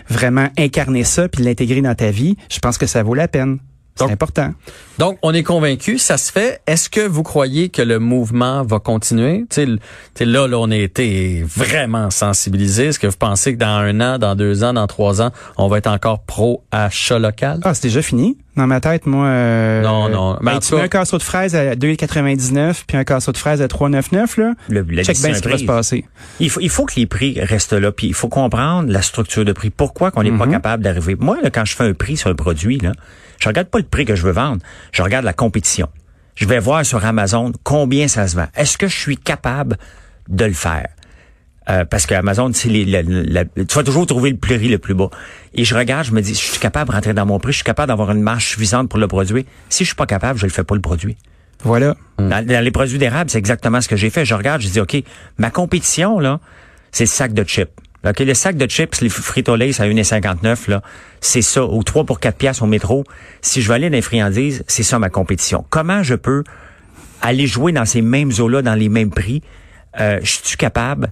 vraiment 0.08 0.48
incarner 0.58 1.04
ça, 1.04 1.28
puis 1.28 1.44
l'intégrer 1.44 1.82
dans 1.82 1.96
ta 1.96 2.12
vie, 2.12 2.38
je 2.50 2.60
pense 2.60 2.78
que 2.78 2.86
ça 2.86 3.04
vaut 3.04 3.16
la 3.16 3.28
peine. 3.28 3.58
C'est 3.96 4.12
important. 4.12 4.54
Donc, 4.98 5.18
on 5.22 5.34
est 5.34 5.44
convaincu, 5.44 5.98
ça 5.98 6.18
se 6.18 6.32
fait. 6.32 6.62
Est-ce 6.66 6.90
que 6.90 7.02
vous 7.02 7.24
croyez 7.24 7.70
que 7.70 7.82
le 7.82 8.00
mouvement 8.00 8.64
va 8.64 8.80
continuer? 8.80 9.46
Tu 9.50 9.78
sais, 10.16 10.26
là, 10.26 10.48
là, 10.48 10.58
on 10.60 10.72
a 10.72 10.78
été 10.78 11.44
vraiment 11.44 12.10
sensibilisés. 12.10 12.88
Est-ce 12.88 13.00
que 13.00 13.08
vous 13.08 13.18
pensez 13.18 13.54
que 13.54 13.60
dans 13.60 13.68
un 13.68 14.00
an, 14.00 14.18
dans 14.18 14.36
deux 14.36 14.64
ans, 14.64 14.74
dans 14.74 14.88
trois 14.88 15.22
ans, 15.22 15.32
on 15.58 15.68
va 15.68 15.78
être 15.78 15.88
encore 15.88 16.24
pro-achat 16.24 17.20
local? 17.20 17.60
Ah, 17.64 17.74
c'est 17.74 17.84
déjà 17.84 18.02
fini. 18.02 18.38
Dans 18.58 18.68
ma 18.68 18.82
tête, 18.82 19.06
moi... 19.06 19.28
Euh, 19.28 19.82
non, 19.82 20.10
non. 20.10 20.38
Mais 20.42 20.60
tu 20.60 20.76
mets 20.76 20.82
un 20.82 20.88
casseau 20.90 21.18
de 21.18 21.24
fraises 21.24 21.56
à 21.56 21.76
2,99 21.76 22.84
puis 22.86 22.98
un 22.98 23.06
casseau 23.06 23.32
de 23.32 23.38
fraises 23.38 23.62
à 23.62 23.68
3,99, 23.68 24.40
là, 24.42 24.54
le, 24.68 24.84
check 25.04 25.22
bien 25.22 25.34
ce 25.34 25.42
qui 25.42 25.48
va 25.48 25.58
se 25.58 25.64
passer. 25.64 26.06
Il 26.42 26.50
faut, 26.50 26.60
il 26.60 26.70
faut 26.70 26.86
que 26.86 26.96
les 26.98 27.06
prix 27.06 27.40
restent 27.40 27.74
là, 27.74 27.94
puis 27.94 28.08
il 28.08 28.14
faut 28.14 28.28
comprendre 28.28 28.92
la 28.92 29.02
structure 29.02 29.46
de 29.46 29.54
prix. 29.54 29.70
Pourquoi 29.70 30.12
qu'on 30.12 30.24
n'est 30.24 30.32
pas 30.32 30.46
mhm. 30.46 30.52
capable 30.52 30.84
d'arriver... 30.84 31.16
Moi, 31.18 31.38
là, 31.42 31.50
quand 31.50 31.64
je 31.64 31.76
fais 31.76 31.86
un 31.86 31.94
prix 31.94 32.18
sur 32.18 32.30
un 32.30 32.36
produit, 32.36 32.78
là, 32.78 32.92
je 33.40 33.48
regarde 33.48 33.70
pas 33.70 33.80
le 33.80 33.86
prix 33.86 34.04
que 34.04 34.16
je 34.16 34.24
veux 34.24 34.34
vendre, 34.34 34.62
je 34.92 35.02
regarde 35.02 35.24
la 35.24 35.34
compétition. 35.34 35.88
Je 36.36 36.46
vais 36.46 36.60
voir 36.60 36.86
sur 36.86 37.06
Amazon 37.06 37.54
combien 37.64 38.08
ça 38.08 38.28
se 38.28 38.36
vend. 38.36 38.48
Est-ce 38.56 38.78
que 38.78 38.88
je 38.88 38.98
suis 38.98 39.18
capable 39.18 39.78
de 40.28 40.46
le 40.46 40.54
faire? 40.54 40.90
Euh, 41.72 41.86
parce 41.86 42.06
que 42.06 42.14
Amazon, 42.14 42.52
c'est 42.54 42.70
tu 42.70 43.76
vas 43.76 43.84
toujours 43.84 44.06
trouver 44.06 44.32
le 44.32 44.38
prix 44.38 44.68
le 44.68 44.78
plus 44.78 44.94
bas. 44.94 45.10
Et 45.54 45.64
je 45.64 45.76
regarde, 45.76 46.06
je 46.06 46.12
me 46.12 46.22
dis, 46.22 46.34
je 46.34 46.40
suis 46.40 46.60
capable 46.60 46.90
de 46.90 46.96
rentrer 46.96 47.14
dans 47.14 47.26
mon 47.26 47.40
prix, 47.40 47.54
je 47.54 47.58
suis 47.58 47.64
capable 47.64 47.88
d'avoir 47.88 48.12
une 48.12 48.22
marge 48.22 48.46
suffisante 48.46 48.90
pour 48.90 49.00
le 49.00 49.08
produire. 49.08 49.44
Si 49.70 49.84
je 49.84 49.90
suis 49.90 49.96
pas 49.96 50.06
capable, 50.06 50.38
je 50.38 50.46
le 50.46 50.52
fais 50.52 50.64
pas 50.64 50.76
le 50.76 50.82
produit. 50.82 51.16
Voilà. 51.64 51.96
Dans, 52.18 52.46
les 52.46 52.72
produits 52.72 52.98
d'érable, 52.98 53.30
c'est 53.30 53.38
exactement 53.38 53.80
ce 53.80 53.88
que 53.88 53.96
j'ai 53.96 54.10
fait. 54.10 54.26
Je 54.26 54.34
regarde, 54.34 54.62
je 54.62 54.68
dis, 54.68 54.80
OK, 54.80 54.98
ma 55.38 55.50
compétition, 55.50 56.20
là, 56.20 56.40
c'est 56.92 57.04
le 57.06 57.10
sac 57.10 57.34
de 57.34 57.44
chips. 57.44 57.70
OK, 58.06 58.20
le 58.20 58.34
sac 58.34 58.58
de 58.58 58.68
chips, 58.68 59.00
les 59.02 59.10
Frito-Lay, 59.10 59.80
à 59.80 59.86
1,59 59.86 60.72
là, 60.72 60.82
c'est 61.22 61.44
ça, 61.44 61.64
ou 61.64 61.84
3 61.84 62.04
pour 62.04 62.20
4 62.20 62.36
piastres 62.36 62.64
au 62.64 62.68
métro. 62.68 63.04
Si 63.42 63.62
je 63.62 63.68
veux 63.68 63.76
aller 63.76 63.90
dans 63.90 63.96
les 63.96 64.02
friandises, 64.02 64.64
c'est 64.68 64.84
ça 64.84 64.98
ma 64.98 65.10
compétition. 65.10 65.64
Comment 65.70 66.02
je 66.02 66.16
peux 66.16 66.44
aller 67.22 67.46
jouer 67.46 67.72
dans 67.72 67.86
ces 67.86 68.02
mêmes 68.02 68.32
eaux-là, 68.40 68.64
dans 68.64 68.74
les 68.74 68.90
mêmes 68.90 69.12
prix? 69.12 69.44
Euh, 70.00 70.20
je 70.24 70.40
suis 70.44 70.58
capable? 70.58 71.12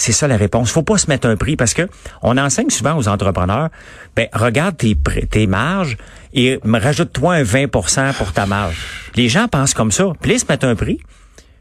C'est 0.00 0.12
ça 0.12 0.26
la 0.26 0.38
réponse. 0.38 0.70
Faut 0.70 0.82
pas 0.82 0.96
se 0.96 1.08
mettre 1.08 1.28
un 1.28 1.36
prix 1.36 1.56
parce 1.56 1.74
que 1.74 1.82
on 2.22 2.38
enseigne 2.38 2.70
souvent 2.70 2.96
aux 2.96 3.06
entrepreneurs, 3.06 3.68
ben 4.16 4.28
regarde 4.32 4.74
tes, 4.78 4.96
tes 5.30 5.46
marges 5.46 5.98
et 6.32 6.58
rajoute-toi 6.64 7.34
un 7.34 7.42
20% 7.42 8.14
pour 8.14 8.32
ta 8.32 8.46
marge. 8.46 8.78
Les 9.14 9.28
gens 9.28 9.46
pensent 9.46 9.74
comme 9.74 9.92
ça. 9.92 10.06
Puis 10.22 10.32
ils 10.32 10.40
se 10.40 10.46
mettent 10.48 10.64
un 10.64 10.74
prix 10.74 11.00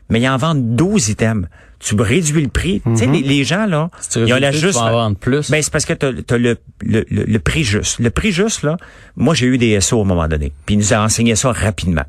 mais 0.09 0.21
ils 0.21 0.29
en 0.29 0.37
vendent 0.37 0.75
12 0.75 1.09
items. 1.09 1.47
Tu 1.79 1.95
réduis 1.95 2.41
le 2.41 2.49
prix. 2.49 2.81
Tu 2.83 2.97
sais, 2.97 3.07
mhm. 3.07 3.21
les, 3.23 3.43
gens, 3.43 3.65
là, 3.65 3.89
ils 4.15 4.33
ont 4.33 4.37
la 4.37 4.51
juste... 4.51 4.77
en 4.77 5.13
plus. 5.13 5.51
Ben, 5.51 5.61
c'est 5.61 5.71
parce 5.71 5.85
que 5.85 5.93
tu 5.93 6.05
as, 6.05 6.37
le, 6.37 6.57
le, 6.81 7.05
le, 7.07 7.39
prix 7.39 7.63
juste. 7.63 7.99
Le 7.99 8.09
prix 8.09 8.31
juste, 8.31 8.63
là, 8.63 8.75
moi, 9.15 9.33
j'ai 9.33 9.47
eu 9.47 9.57
des 9.57 9.79
SO 9.79 9.99
à 9.99 10.01
un 10.01 10.05
moment 10.05 10.27
donné. 10.27 10.51
Puis 10.65 10.75
ils 10.75 10.77
nous 10.79 10.93
ont 10.93 10.97
enseigné 10.97 11.35
ça 11.35 11.51
rapidement. 11.51 12.05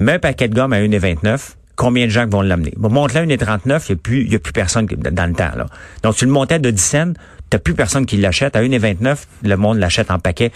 Mets 0.00 0.14
un 0.14 0.18
paquet 0.18 0.48
de 0.48 0.54
gomme 0.54 0.72
à 0.72 0.80
1,29 0.80 1.54
combien 1.76 2.06
de 2.06 2.10
gens 2.10 2.26
vont 2.26 2.42
l'amener? 2.42 2.72
Bon, 2.76 2.90
monte-le 2.90 3.20
à 3.20 3.24
1,39, 3.24 3.84
il 3.88 3.92
n'y 3.92 3.92
a 3.92 3.96
plus, 3.96 4.28
y 4.28 4.34
a 4.34 4.38
plus 4.38 4.52
personne 4.52 4.86
dans 4.86 5.26
le 5.26 5.34
temps, 5.34 5.52
là. 5.56 5.66
Donc, 6.02 6.16
tu 6.16 6.24
le 6.24 6.30
montais 6.30 6.58
de 6.58 6.70
10 6.70 6.82
cents, 6.82 7.12
t'as 7.50 7.58
plus 7.58 7.74
personne 7.74 8.06
qui 8.06 8.16
l'achète. 8.16 8.56
À 8.56 8.62
1,29, 8.62 9.24
le 9.42 9.56
monde 9.56 9.78
l'achète 9.78 10.10
en 10.10 10.18
paquet. 10.18 10.52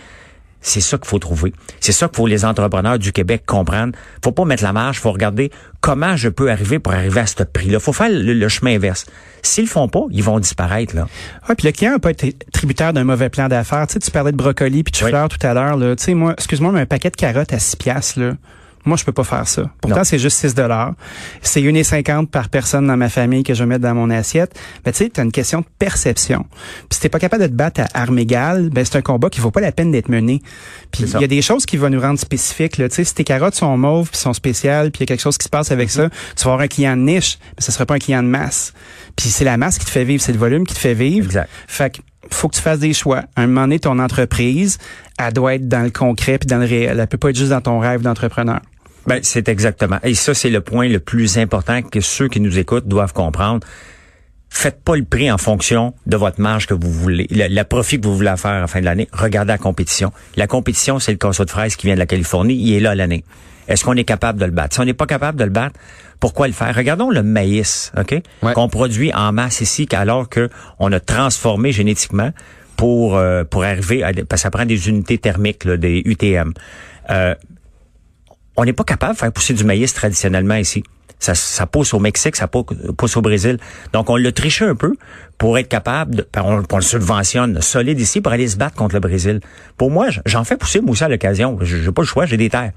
C'est 0.67 0.81
ça 0.81 0.99
qu'il 0.99 1.07
faut 1.07 1.21
trouver. 1.21 1.53
C'est 1.79 1.93
ça 1.93 2.09
qu'il 2.09 2.17
faut 2.17 2.27
les 2.27 2.45
entrepreneurs 2.45 2.99
du 2.99 3.13
Québec 3.13 3.45
comprendre. 3.47 3.93
Faut 4.25 4.33
pas 4.33 4.45
mettre 4.45 4.65
la 4.65 4.73
marge, 4.73 4.99
faut 4.99 5.13
regarder 5.13 5.53
comment 5.81 6.17
je 6.17 6.29
peux 6.29 6.51
arriver 6.51 6.81
pour 6.81 6.93
arriver 6.93 7.21
à 7.21 7.27
ce 7.27 7.43
prix-là. 7.45 7.79
Faut 7.79 7.93
faire 7.93 8.09
le, 8.11 8.49
chemin 8.49 8.75
inverse. 8.75 9.07
S'ils 9.43 9.65
le 9.65 9.71
font 9.71 9.89
pas, 9.89 10.03
ils 10.11 10.25
vont 10.25 10.41
disparaître 10.41 10.97
là. 10.97 11.07
Ouais, 11.49 11.55
puis 11.55 11.69
le 11.69 11.73
client 11.73 11.99
peut 12.01 12.09
être 12.09 12.27
tributaire 12.53 12.93
d'un 12.93 13.05
mauvais 13.05 13.29
plan 13.29 13.47
d'affaires. 13.47 13.87
Tu 13.87 13.93
sais, 13.93 13.99
tu 14.01 14.11
parlais 14.11 14.33
de 14.33 14.37
brocoli 14.37 14.83
puis 14.83 14.91
de 14.91 14.97
fleurs 14.97 15.29
tout 15.29 15.47
à 15.47 15.55
l'heure 15.55 15.77
là. 15.77 15.95
Tu 15.95 16.03
sais, 16.03 16.15
moi, 16.15 16.33
excuse-moi, 16.33 16.73
mais 16.73 16.81
un 16.81 16.87
paquet 16.87 17.11
de 17.11 17.17
carottes 17.17 17.53
à 17.53 17.61
6 17.61 17.77
piastres 17.77 18.19
là. 18.19 18.33
Moi, 18.87 18.97
je 18.97 19.05
peux 19.05 19.13
pas 19.13 19.25
faire 19.25 19.47
ça. 19.49 19.69
Pourtant, 19.81 20.05
c'est 20.05 20.19
juste 20.19 20.39
6 20.39 20.55
dollars. 20.55 20.95
C'est 21.43 21.61
1,50 21.61 22.29
par 22.29 22.49
personne 22.49 22.87
dans 22.87 22.97
ma 22.97 23.09
famille 23.09 23.43
que 23.43 23.53
je 23.53 23.65
vais 23.65 23.69
mettre 23.69 23.83
dans 23.83 23.95
mon 23.95 24.11
assiette. 24.11 24.57
Mais 24.85 24.93
tu 24.93 24.99
sais, 24.99 25.11
tu 25.11 25.21
as 25.21 25.25
une 25.25 25.33
question 25.33 25.61
de 25.61 25.67
perception. 25.79 26.47
Puis 26.89 26.95
si 26.95 27.01
t'es 27.01 27.09
pas 27.09 27.19
capable 27.19 27.43
de 27.43 27.49
te 27.49 27.53
battre 27.53 27.81
à 27.81 27.89
armes 28.01 28.19
égales, 28.19 28.71
ben 28.71 28.85
c'est 28.85 28.97
un 28.97 29.03
combat 29.03 29.29
qui 29.29 29.41
vaut 29.41 29.51
pas 29.51 29.61
la 29.61 29.73
peine 29.73 29.91
d'être 29.91 30.09
mené. 30.09 30.41
Puis 30.93 31.03
il 31.03 31.21
y 31.21 31.25
a 31.25 31.27
des 31.27 31.43
choses 31.43 31.67
qui 31.67 31.77
vont 31.77 31.91
nous 31.91 32.01
rendre 32.01 32.21
spécifiques. 32.21 32.79
Là. 32.79 32.89
Tu 32.89 32.95
sais, 32.95 33.05
si 33.05 33.15
tes 33.15 33.25
carottes 33.25 33.57
sont 33.57 33.77
mauves, 33.77 34.11
puis 34.11 34.21
sont 34.21 34.33
spéciales, 34.33 34.93
puis 34.93 35.01
il 35.01 35.03
y 35.03 35.05
a 35.05 35.09
quelque 35.09 35.23
chose 35.23 35.37
qui 35.37 35.45
se 35.45 35.51
passe 35.51 35.73
avec 35.73 35.91
ça, 35.91 36.09
tu 36.37 36.45
vas 36.45 36.53
avoir 36.53 36.61
un 36.61 36.69
client 36.69 36.97
de 36.97 37.03
niche, 37.03 37.39
mais 37.57 37.63
ce 37.65 37.73
sera 37.73 37.87
pas 37.87 37.95
un 37.95 37.99
client 37.99 38.23
de 38.23 38.29
masse. 38.29 38.73
Puis 39.17 39.31
c'est 39.31 39.45
la 39.45 39.57
masse 39.57 39.79
qui 39.79 39.85
te 39.85 39.91
fait 39.91 40.05
vivre, 40.05 40.23
c'est 40.23 40.33
le 40.33 40.39
volume 40.39 40.65
qui 40.65 40.75
te 40.75 40.79
fait 40.79 40.95
vivre. 40.95 41.27
Exact. 41.27 41.51
Fait 41.67 41.91
que 41.91 42.03
faut 42.31 42.49
que 42.49 42.57
tu 42.57 42.63
fasses 42.63 42.79
des 42.79 42.93
choix. 42.93 43.25
À 43.37 43.43
un 43.43 43.47
moment 43.47 43.63
donné, 43.63 43.79
ton 43.79 43.99
entreprise, 43.99 44.79
elle 45.19 45.33
doit 45.33 45.55
être 45.55 45.69
dans 45.69 45.83
le 45.83 45.91
concret 45.91 46.39
puis 46.39 46.47
dans 46.47 46.59
le 46.59 46.67
réel. 46.67 46.99
Elle 47.01 47.07
peut 47.07 47.19
pas 47.19 47.31
être 47.31 47.37
juste 47.37 47.51
dans 47.51 47.61
ton 47.61 47.79
rêve 47.79 48.03
d'entrepreneur. 48.03 48.61
Ben, 49.07 49.21
c'est 49.23 49.49
exactement. 49.49 49.99
Et 50.03 50.15
ça, 50.15 50.35
c'est 50.35 50.51
le 50.51 50.61
point 50.61 50.89
le 50.89 50.99
plus 50.99 51.39
important 51.39 51.83
que 51.83 52.01
ceux 52.01 52.29
qui 52.29 52.41
nous 52.41 52.59
écoutent 52.59 52.89
doivent 52.89 53.13
comprendre. 53.13 53.67
Faites 54.49 54.83
pas 54.83 54.97
le 54.97 55.05
prix 55.05 55.31
en 55.31 55.39
fonction 55.39 55.95
de 56.07 56.17
votre 56.17 56.41
marge 56.41 56.67
que 56.67 56.75
vous 56.75 56.91
voulez, 56.91 57.27
le, 57.31 57.63
profit 57.65 58.01
que 58.01 58.07
vous 58.07 58.17
voulez 58.17 58.35
faire 58.37 58.53
à 58.53 58.61
la 58.61 58.67
fin 58.67 58.81
de 58.81 58.85
l'année. 58.85 59.09
Regardez 59.13 59.53
la 59.53 59.59
compétition. 59.59 60.13
La 60.37 60.47
compétition, 60.47 60.99
c'est 60.99 61.13
le 61.13 61.19
casseau 61.19 61.45
de 61.45 61.51
fraises 61.51 61.77
qui 61.77 61.87
vient 61.87 61.95
de 61.95 62.01
la 62.01 62.07
Californie. 62.07 62.55
Il 62.55 62.75
est 62.75 62.81
là 62.81 62.95
l'année. 62.95 63.25
Est-ce 63.69 63.85
qu'on 63.85 63.95
est 63.95 64.05
capable 64.05 64.41
de 64.41 64.45
le 64.45 64.53
battre? 64.53 64.75
Si 64.75 64.81
on 64.81 64.85
n'est 64.85 64.95
pas 64.95 65.07
capable 65.07 65.39
de 65.39 65.45
le 65.45 65.51
battre, 65.51 65.79
pourquoi 66.21 66.47
le 66.47 66.53
faire? 66.53 66.75
Regardons 66.75 67.11
le 67.11 67.23
maïs, 67.23 67.93
OK? 67.99 68.23
Qu'on 68.55 68.69
produit 68.69 69.13
en 69.13 69.33
masse 69.33 69.61
ici, 69.61 69.89
alors 69.93 70.29
que 70.29 70.49
on 70.79 70.93
a 70.93 71.01
transformé 71.01 71.73
génétiquement 71.73 72.31
pour 72.77 73.17
euh, 73.17 73.45
pour 73.45 73.65
arriver 73.65 74.03
à 74.03 74.13
parce 74.13 74.27
que 74.29 74.37
ça 74.39 74.51
prend 74.51 74.65
des 74.65 74.89
unités 74.89 75.19
thermiques, 75.19 75.67
des 75.67 76.03
UTM. 76.05 76.53
Euh, 77.11 77.35
on 78.57 78.65
n'est 78.65 78.73
pas 78.73 78.85
capable 78.85 79.15
de 79.15 79.19
faire 79.19 79.33
pousser 79.33 79.55
du 79.55 79.65
maïs 79.65 79.93
traditionnellement 79.95 80.57
ici. 80.57 80.83
Ça, 81.19 81.67
pousse 81.67 81.95
au 81.95 81.99
Mexique, 81.99 82.37
ça 82.37 82.47
pousse 82.47 83.17
au 83.17 83.23
Brésil. 83.23 83.59
Donc, 83.95 84.11
on 84.11 84.17
l'a 84.17 84.33
triché 84.33 84.67
un 84.67 84.75
peu 84.75 84.95
pour 85.39 85.57
être 85.59 85.69
capable, 85.69 86.17
de, 86.17 86.29
on, 86.37 86.63
on, 86.71 86.77
le 86.77 86.83
subventionne 86.83 87.63
solide 87.63 87.99
ici 87.99 88.21
pour 88.21 88.33
aller 88.33 88.47
se 88.47 88.57
battre 88.57 88.77
contre 88.77 88.95
le 88.95 89.01
Brésil. 89.01 89.41
Pour 89.79 89.91
moi, 89.91 90.09
j'en 90.27 90.45
fais 90.45 90.59
pousser 90.59 90.81
moi 90.81 90.93
aussi 90.93 91.05
à 91.05 91.09
l'occasion. 91.09 91.59
J'ai 91.63 91.91
pas 91.91 92.03
le 92.03 92.07
choix, 92.07 92.27
j'ai 92.27 92.37
des 92.37 92.51
terres. 92.51 92.73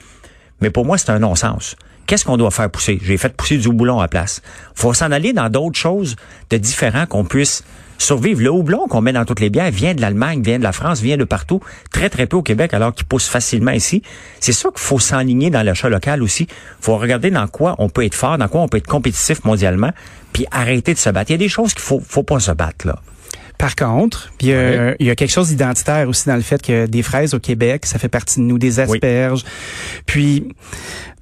Mais 0.61 0.69
pour 0.69 0.85
moi, 0.85 0.97
c'est 0.97 1.09
un 1.09 1.19
non-sens. 1.19 1.75
Qu'est-ce 2.09 2.25
qu'on 2.25 2.37
doit 2.37 2.49
faire 2.49 2.71
pousser? 2.71 2.99
J'ai 3.03 3.17
fait 3.17 3.31
pousser 3.37 3.59
du 3.59 3.67
houblon 3.67 3.99
à 3.99 4.07
place. 4.07 4.41
faut 4.73 4.95
s'en 4.95 5.11
aller 5.11 5.31
dans 5.31 5.47
d'autres 5.47 5.77
choses 5.77 6.15
de 6.49 6.57
différents 6.57 7.05
qu'on 7.05 7.23
puisse 7.23 7.63
survivre. 7.99 8.41
Le 8.41 8.49
houblon 8.49 8.87
qu'on 8.87 8.99
met 8.99 9.13
dans 9.13 9.25
toutes 9.25 9.41
les 9.41 9.51
bières 9.51 9.69
vient 9.69 9.93
de 9.93 10.01
l'Allemagne, 10.01 10.41
vient 10.41 10.57
de 10.57 10.63
la 10.63 10.71
France, 10.71 11.01
vient 11.01 11.17
de 11.17 11.23
partout, 11.23 11.59
très 11.91 12.09
très 12.09 12.25
peu 12.25 12.37
au 12.37 12.41
Québec 12.41 12.73
alors 12.73 12.95
qu'il 12.95 13.05
pousse 13.05 13.27
facilement 13.27 13.69
ici. 13.69 14.01
C'est 14.39 14.53
ça 14.53 14.69
qu'il 14.69 14.79
faut 14.79 14.97
s'enligner 14.97 15.51
dans 15.51 15.61
l'achat 15.61 15.87
local 15.87 16.23
aussi. 16.23 16.47
faut 16.81 16.97
regarder 16.97 17.29
dans 17.29 17.47
quoi 17.47 17.75
on 17.77 17.89
peut 17.89 18.03
être 18.03 18.15
fort, 18.15 18.39
dans 18.39 18.47
quoi 18.47 18.61
on 18.61 18.67
peut 18.67 18.77
être 18.77 18.87
compétitif 18.87 19.43
mondialement, 19.43 19.91
puis 20.33 20.47
arrêter 20.49 20.95
de 20.95 20.99
se 20.99 21.11
battre. 21.11 21.29
Il 21.29 21.33
y 21.33 21.35
a 21.35 21.37
des 21.37 21.47
choses 21.47 21.75
qu'il 21.75 21.83
faut, 21.83 22.01
faut 22.03 22.23
pas 22.23 22.39
se 22.39 22.51
battre 22.51 22.87
là. 22.87 22.99
Par 23.59 23.75
contre, 23.75 24.31
il 24.39 24.47
y, 24.47 24.53
a, 24.53 24.95
quelque 24.95 25.29
chose 25.29 25.49
d'identitaire 25.49 26.07
aussi 26.07 26.29
dans 26.29 26.37
le 26.37 26.41
fait 26.41 26.61
que 26.61 26.85
des 26.85 27.03
fraises 27.03 27.33
au 27.33 27.39
Québec, 27.39 27.85
ça 27.85 27.99
fait 27.99 28.07
partie 28.07 28.39
de 28.39 28.45
nous, 28.45 28.57
des 28.57 28.79
asperges. 28.79 29.43
Puis, 30.05 30.47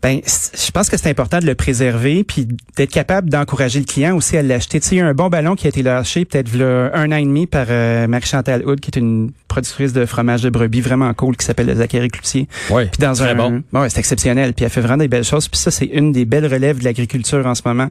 ben, 0.03 0.21
je 0.23 0.71
pense 0.71 0.87
que 0.87 0.97
c'est 0.97 1.09
important 1.09 1.39
de 1.39 1.47
le 1.47 1.55
préserver, 1.55 2.23
puis 2.23 2.47
d'être 2.75 2.91
capable 2.91 3.31
d'encourager 3.31 3.79
le 3.79 3.85
client 3.85 4.15
aussi 4.15 4.37
à 4.37 4.43
l'acheter. 4.43 4.79
Tu 4.79 4.87
sais, 4.87 4.95
il 4.95 4.99
y 4.99 5.01
a 5.01 5.07
un 5.07 5.15
bon 5.15 5.29
ballon 5.29 5.55
qui 5.55 5.65
a 5.65 5.69
été 5.69 5.81
lâché 5.81 6.25
peut-être 6.25 6.55
un 6.93 7.11
an 7.11 7.15
et 7.15 7.23
demi 7.23 7.47
par 7.47 7.65
euh, 7.71 8.05
Marie-Chantal 8.05 8.63
Hood, 8.67 8.81
qui 8.81 8.91
est 8.93 8.99
une 8.99 9.31
productrice 9.47 9.93
de 9.93 10.05
fromage 10.05 10.41
de 10.41 10.49
brebis 10.49 10.81
vraiment 10.81 11.13
cool, 11.13 11.35
qui 11.35 11.45
s'appelle 11.45 11.73
Zachary 11.75 12.09
Cloutier. 12.09 12.47
Oui, 12.69 12.85
puis 12.85 12.99
dans 12.99 13.23
un, 13.23 13.35
bon. 13.35 13.63
Ouais, 13.73 13.89
c'est 13.89 13.99
exceptionnel. 13.99 14.53
Puis 14.53 14.65
elle 14.65 14.71
fait 14.71 14.81
vraiment 14.81 14.97
des 14.97 15.07
belles 15.07 15.23
choses. 15.23 15.47
Puis 15.47 15.59
ça, 15.59 15.71
c'est 15.71 15.85
une 15.85 16.11
des 16.11 16.25
belles 16.25 16.45
relèves 16.45 16.79
de 16.79 16.83
l'agriculture 16.83 17.45
en 17.45 17.55
ce 17.55 17.61
moment. 17.65 17.87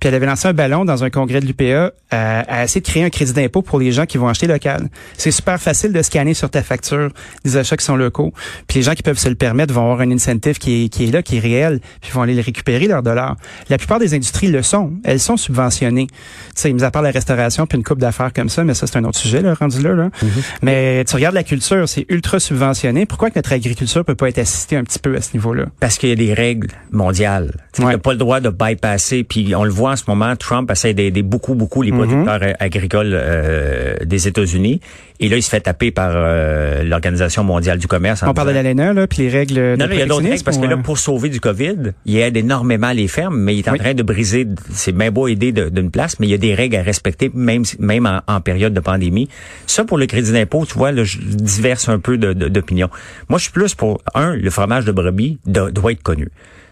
Puis 0.00 0.08
elle 0.08 0.14
avait 0.14 0.26
lancé 0.26 0.48
un 0.48 0.52
ballon 0.52 0.84
dans 0.84 1.04
un 1.04 1.10
congrès 1.10 1.40
de 1.40 1.46
l'UPA 1.46 1.92
à, 2.10 2.40
à 2.40 2.64
essayer 2.64 2.80
de 2.80 2.86
créer 2.86 3.04
un 3.04 3.10
crédit 3.10 3.32
d'impôt 3.32 3.62
pour 3.62 3.78
les 3.78 3.92
gens 3.92 4.06
qui 4.06 4.18
vont 4.18 4.28
acheter 4.28 4.46
local. 4.46 4.88
C'est 5.16 5.30
super 5.30 5.60
facile 5.60 5.92
de 5.92 6.02
scanner 6.02 6.34
sur 6.34 6.50
ta 6.50 6.62
facture 6.62 7.10
des 7.44 7.56
achats 7.56 7.76
qui 7.76 7.84
sont 7.84 7.96
locaux. 7.96 8.32
Puis 8.66 8.78
les 8.78 8.82
gens 8.82 8.94
qui 8.94 9.02
peuvent 9.02 9.18
se 9.18 9.28
le 9.28 9.34
permettre 9.34 9.74
vont 9.74 9.82
avoir 9.82 10.00
un 10.00 10.10
incentive 10.10 10.58
qui 10.58 10.84
est, 10.84 10.88
qui 10.88 11.04
est 11.04 11.10
là, 11.10 11.22
qui 11.22 11.36
est 11.36 11.40
réel, 11.40 11.80
puis 12.00 12.10
vont 12.12 12.22
aller 12.22 12.34
le 12.34 12.42
récupérer, 12.42 12.86
leurs 12.86 13.02
dollars. 13.02 13.36
La 13.68 13.78
plupart 13.78 13.98
des 13.98 14.14
industries 14.14 14.48
le 14.48 14.62
sont. 14.62 14.92
Elles 15.04 15.20
sont 15.20 15.36
subventionnées. 15.36 16.06
Tu 16.08 16.14
sais, 16.54 16.72
mis 16.72 16.82
à 16.82 16.90
part 16.90 17.02
la 17.02 17.10
restauration 17.10 17.66
puis 17.66 17.78
une 17.78 17.84
coupe 17.84 17.98
d'affaires 17.98 18.32
comme 18.32 18.48
ça, 18.48 18.64
mais 18.64 18.74
ça, 18.74 18.86
c'est 18.86 18.98
un 18.98 19.04
autre 19.04 19.18
sujet, 19.18 19.40
là, 19.40 19.54
rendu 19.54 19.82
là. 19.82 19.94
là. 19.94 20.08
Mm-hmm. 20.08 20.42
Mais 20.62 20.97
tu 21.04 21.16
regardes 21.16 21.34
la 21.34 21.44
culture, 21.44 21.88
c'est 21.88 22.06
ultra 22.08 22.40
subventionné. 22.40 23.06
Pourquoi 23.06 23.30
que 23.30 23.38
notre 23.38 23.52
agriculture 23.52 24.04
peut 24.04 24.14
pas 24.14 24.28
être 24.28 24.38
assistée 24.38 24.76
un 24.76 24.84
petit 24.84 24.98
peu 24.98 25.14
à 25.16 25.20
ce 25.20 25.32
niveau-là? 25.34 25.66
Parce 25.80 25.98
qu'il 25.98 26.08
y 26.08 26.12
a 26.12 26.16
des 26.16 26.34
règles 26.34 26.68
mondiales. 26.90 27.52
Tu 27.72 27.82
n'as 27.82 27.98
pas 27.98 28.12
le 28.12 28.18
droit 28.18 28.40
de 28.40 28.50
bypasser. 28.50 29.24
Puis 29.24 29.54
on 29.54 29.64
le 29.64 29.70
voit 29.70 29.92
en 29.92 29.96
ce 29.96 30.04
moment, 30.08 30.34
Trump 30.36 30.70
essaie 30.70 30.94
d'aider 30.94 31.22
beaucoup, 31.22 31.54
beaucoup 31.54 31.82
les 31.82 31.90
mm-hmm. 31.90 32.24
producteurs 32.24 32.54
agricoles 32.60 33.12
euh, 33.14 33.96
des 34.04 34.28
États-Unis. 34.28 34.80
Et 35.20 35.28
là, 35.28 35.36
il 35.36 35.42
se 35.42 35.50
fait 35.50 35.60
taper 35.60 35.90
par 35.90 36.12
euh, 36.14 36.84
l'Organisation 36.84 37.42
mondiale 37.42 37.78
du 37.78 37.88
commerce. 37.88 38.22
On 38.24 38.34
parle 38.34 38.48
de 38.48 38.54
l'ALENA, 38.54 38.92
là, 38.92 39.06
puis 39.06 39.18
les 39.18 39.28
règles 39.28 39.74
Non, 39.76 39.86
non, 39.86 39.92
il 39.92 39.98
y 39.98 40.02
a 40.02 40.06
d'autres 40.06 40.28
règles, 40.28 40.44
parce 40.44 40.58
que 40.58 40.66
là, 40.66 40.74
euh? 40.74 40.82
pour 40.82 40.98
sauver 40.98 41.28
du 41.28 41.40
COVID, 41.40 41.92
il 42.06 42.18
aide 42.18 42.36
énormément 42.36 42.92
les 42.92 43.08
fermes, 43.08 43.36
mais 43.36 43.56
il 43.56 43.60
est 43.60 43.68
en 43.68 43.76
train 43.76 43.94
de 43.94 44.02
briser, 44.02 44.46
c'est 44.70 44.92
bien 44.92 45.10
beau 45.10 45.26
aider 45.26 45.50
d'une 45.52 45.90
place, 45.90 46.20
mais 46.20 46.28
il 46.28 46.30
y 46.30 46.34
a 46.34 46.38
des 46.38 46.54
règles 46.54 46.76
à 46.76 46.82
respecter, 46.82 47.30
même 47.34 47.64
même 47.80 48.22
en, 48.26 48.40
période 48.40 48.72
de 48.72 48.80
pandémie. 48.80 49.28
Ça, 49.66 49.84
pour 49.84 49.98
le 49.98 50.06
crédit 50.06 50.32
d'impôt, 50.32 50.64
tu 50.64 50.74
vois, 50.74 50.92
là, 50.92 51.02
je 51.04 51.18
diverse 51.18 51.88
un 51.88 51.98
peu 51.98 52.16
d'opinion. 52.16 52.88
Moi, 53.28 53.38
je 53.38 53.44
suis 53.44 53.52
plus 53.52 53.74
pour, 53.74 54.00
un, 54.14 54.36
le 54.36 54.50
fromage 54.50 54.84
de 54.84 54.92
brebis 54.92 55.38
doit 55.44 55.92
être 55.92 56.02
connu. 56.02 56.28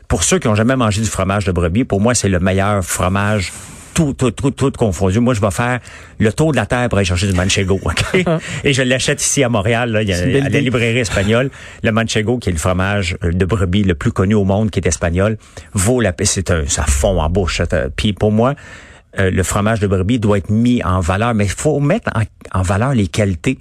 Pour 0.08 0.22
ceux 0.22 0.38
qui 0.38 0.46
ont 0.46 0.54
jamais 0.54 0.76
mangé 0.76 1.00
du 1.00 1.08
fromage 1.08 1.44
de 1.44 1.52
brebis, 1.52 1.84
pour 1.84 2.00
moi, 2.00 2.14
c'est 2.14 2.28
le 2.28 2.38
meilleur 2.38 2.84
fromage 2.84 3.52
tout, 3.96 4.12
tout, 4.12 4.30
tout, 4.30 4.50
tout 4.50 4.70
confondu. 4.72 5.20
Moi, 5.20 5.32
je 5.32 5.40
vais 5.40 5.50
faire 5.50 5.80
le 6.18 6.30
tour 6.30 6.52
de 6.52 6.56
la 6.56 6.66
terre 6.66 6.90
pour 6.90 6.98
aller 6.98 7.06
chercher 7.06 7.26
du 7.26 7.32
manchego. 7.32 7.80
Et 8.64 8.74
je 8.74 8.82
l'achète 8.82 9.22
ici 9.22 9.42
à 9.42 9.48
Montréal, 9.48 9.90
là, 9.90 10.02
il 10.02 10.08
y 10.08 10.12
a, 10.12 10.18
à 10.18 10.48
la 10.48 10.60
librairie 10.60 10.98
espagnole. 10.98 11.50
Le 11.82 11.92
manchego, 11.92 12.36
qui 12.38 12.50
est 12.50 12.52
le 12.52 12.58
fromage 12.58 13.16
de 13.22 13.44
brebis 13.46 13.84
le 13.84 13.94
plus 13.94 14.12
connu 14.12 14.34
au 14.34 14.44
monde, 14.44 14.70
qui 14.70 14.80
est 14.80 14.86
espagnol, 14.86 15.38
vaut 15.72 16.02
la 16.02 16.12
c'est 16.24 16.50
un, 16.50 16.66
ça 16.66 16.82
fond 16.82 17.20
en 17.20 17.30
bouche. 17.30 17.62
Puis 17.96 18.12
pour 18.12 18.32
moi, 18.32 18.54
euh, 19.18 19.30
le 19.30 19.42
fromage 19.42 19.80
de 19.80 19.86
brebis 19.86 20.18
doit 20.18 20.38
être 20.38 20.50
mis 20.50 20.82
en 20.84 21.00
valeur, 21.00 21.32
mais 21.32 21.44
il 21.44 21.50
faut 21.50 21.80
mettre 21.80 22.10
en 22.52 22.62
valeur 22.62 22.92
les 22.92 23.06
qualités. 23.06 23.56